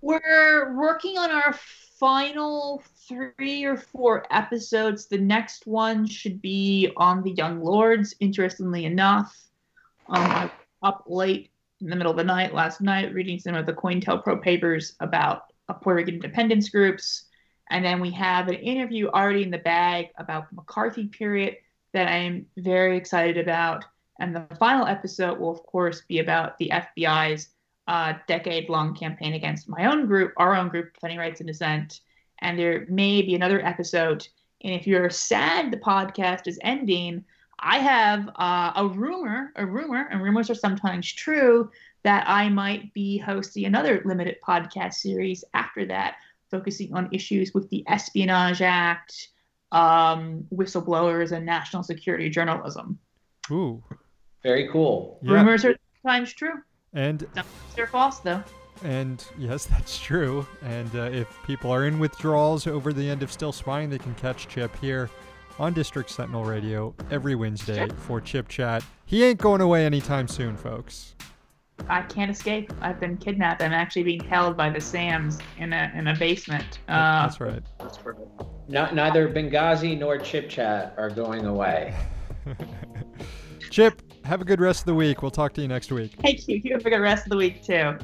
We're 0.02 0.76
working 0.76 1.20
on 1.20 1.30
our 1.30 1.54
final 2.00 2.82
three 3.08 3.65
or 3.65 3.78
four 3.78 4.26
episodes. 4.32 5.06
The 5.06 5.20
next 5.20 5.68
one 5.68 6.08
should 6.08 6.41
be 6.41 6.91
on 6.98 7.22
the 7.22 7.32
Young 7.34 7.62
Lords, 7.62 8.15
interestingly 8.20 8.86
enough. 8.86 9.36
Um, 10.10 10.50
up 10.82 11.04
late 11.08 11.52
in 11.82 11.90
the 11.90 11.96
middle 11.96 12.12
of 12.12 12.18
the 12.18 12.24
night 12.24 12.54
last 12.54 12.82
night 12.82 13.14
reading 13.14 13.40
some 13.40 13.56
of 13.56 13.66
the 13.66 13.74
COINTELPRO 13.74 14.42
papers 14.42 14.96
about 15.00 15.44
Puerto 15.82 15.98
Rican 15.98 16.16
independence 16.16 16.70
groups. 16.70 17.26
And 17.70 17.84
then 17.84 18.00
we 18.00 18.12
have 18.12 18.48
an 18.48 18.56
interview 18.56 19.08
already 19.08 19.44
in 19.44 19.52
the 19.52 19.58
bag 19.58 20.10
about 20.18 20.50
the 20.50 20.56
McCarthy 20.56 21.08
period 21.08 21.58
that 21.94 22.08
I'm 22.08 22.46
very 22.58 22.98
excited 22.98 23.38
about. 23.38 23.84
And 24.20 24.36
the 24.36 24.48
final 24.60 24.86
episode 24.86 25.40
will, 25.40 25.52
of 25.52 25.64
course, 25.64 26.02
be 26.02 26.20
about 26.20 26.58
the 26.58 26.72
FBI's 26.72 27.50
uh, 27.88 28.14
decade 28.28 28.70
long 28.70 28.96
campaign 28.96 29.34
against 29.34 29.70
my 29.70 29.86
own 29.86 30.06
group, 30.06 30.34
our 30.38 30.56
own 30.56 30.70
group, 30.70 30.94
Defending 30.94 31.20
Rights 31.20 31.40
and 31.40 31.48
Dissent. 31.48 32.02
And 32.40 32.58
there 32.58 32.86
may 32.90 33.22
be 33.22 33.36
another 33.36 33.66
episode. 33.66 34.28
And 34.64 34.74
if 34.74 34.88
you're 34.88 35.10
sad 35.10 35.72
the 35.72 35.78
podcast 35.78 36.48
is 36.48 36.60
ending, 36.62 37.26
I 37.60 37.80
have 37.80 38.30
uh, 38.36 38.74
a 38.76 38.88
rumor, 38.88 39.52
a 39.56 39.65
rumor, 39.65 40.08
and 40.12 40.22
rumors 40.22 40.50
are 40.50 40.56
sometimes 40.56 41.12
true, 41.12 41.72
that 42.04 42.26
I 42.28 42.50
might 42.50 42.94
be 42.94 43.18
hosting 43.18 43.65
another 43.65 44.02
limited 44.06 44.38
podcast 44.48 44.96
series 44.96 45.44
after 45.54 45.86
that, 45.88 46.18
focusing 46.52 46.94
on 46.94 47.10
issues 47.12 47.54
with 47.54 47.70
the 47.70 47.84
Espionage 47.88 48.62
Act, 48.62 49.30
um, 49.72 50.46
whistleblowers 50.54 51.32
and 51.32 51.46
national 51.46 51.84
security 51.84 52.30
journalism. 52.30 53.00
Ooh. 53.52 53.84
Very 54.44 54.70
cool. 54.72 55.20
Yeah. 55.24 55.34
Rumors 55.34 55.65
are 55.65 55.76
sometimes 56.04 56.34
true. 56.34 56.62
And 56.94 57.28
they're 57.76 57.88
false, 57.88 58.20
though. 58.20 58.44
And 58.84 59.26
yes, 59.38 59.65
that's 59.72 59.98
true. 59.98 60.46
And 60.62 60.96
uh, 60.96 61.10
if 61.12 61.41
people 61.46 61.72
are 61.72 61.88
in 61.88 61.98
withdrawals 61.98 62.68
over 62.68 62.94
the 62.94 63.10
end 63.10 63.24
of 63.24 63.32
Still 63.32 63.52
Spying, 63.52 63.89
they 63.89 63.98
can 63.98 64.13
catch 64.15 64.48
Chip 64.48 64.76
here 64.80 65.10
on 65.60 65.74
District 65.74 66.10
Sentinel 66.10 66.44
Radio 66.44 66.94
every 67.12 67.36
Wednesday 67.36 67.88
for 67.98 68.20
Chip 68.20 68.48
Chat. 68.48 68.84
He 69.06 69.24
ain't 69.24 69.39
going 69.39 69.62
away 69.62 69.86
anytime 69.86 70.28
soon, 70.28 70.58
folks. 70.58 71.15
I 71.89 72.02
can't 72.04 72.32
escape. 72.32 72.72
I've 72.82 73.00
been 73.00 73.18
kidnapped. 73.18 73.62
I'm 73.62 73.74
actually 73.74 74.04
being 74.04 74.24
held 74.24 74.56
by 74.58 74.70
the 74.70 74.82
Sams 74.82 75.38
in 75.58 75.74
a 75.74 75.91
in 75.96 76.08
a 76.08 76.15
basement. 76.15 76.80
Uh, 76.88 77.24
that's 77.24 77.39
right. 77.39 77.62
That's 77.80 78.00
Not, 78.68 78.96
neither 78.96 79.28
Benghazi 79.30 79.98
nor 79.98 80.18
Chip 80.18 80.50
Chat 80.50 80.96
are 80.98 81.10
going 81.10 81.46
away. 81.46 81.94
Chip, 83.70 84.02
have 84.24 84.41
a 84.41 84.46
good 84.46 84.62
rest 84.62 84.82
of 84.82 84.86
the 84.86 84.96
week. 84.96 85.22
We'll 85.22 85.32
talk 85.32 85.54
to 85.56 85.62
you 85.62 85.68
next 85.68 85.91
week. 85.91 86.13
Thank 86.22 86.48
you. 86.48 86.62
You 86.63 86.74
have 86.74 86.86
a 86.86 86.89
good 86.89 87.02
rest 87.02 87.26
of 87.26 87.30
the 87.32 87.38
week 87.38 87.63
too. 87.63 87.98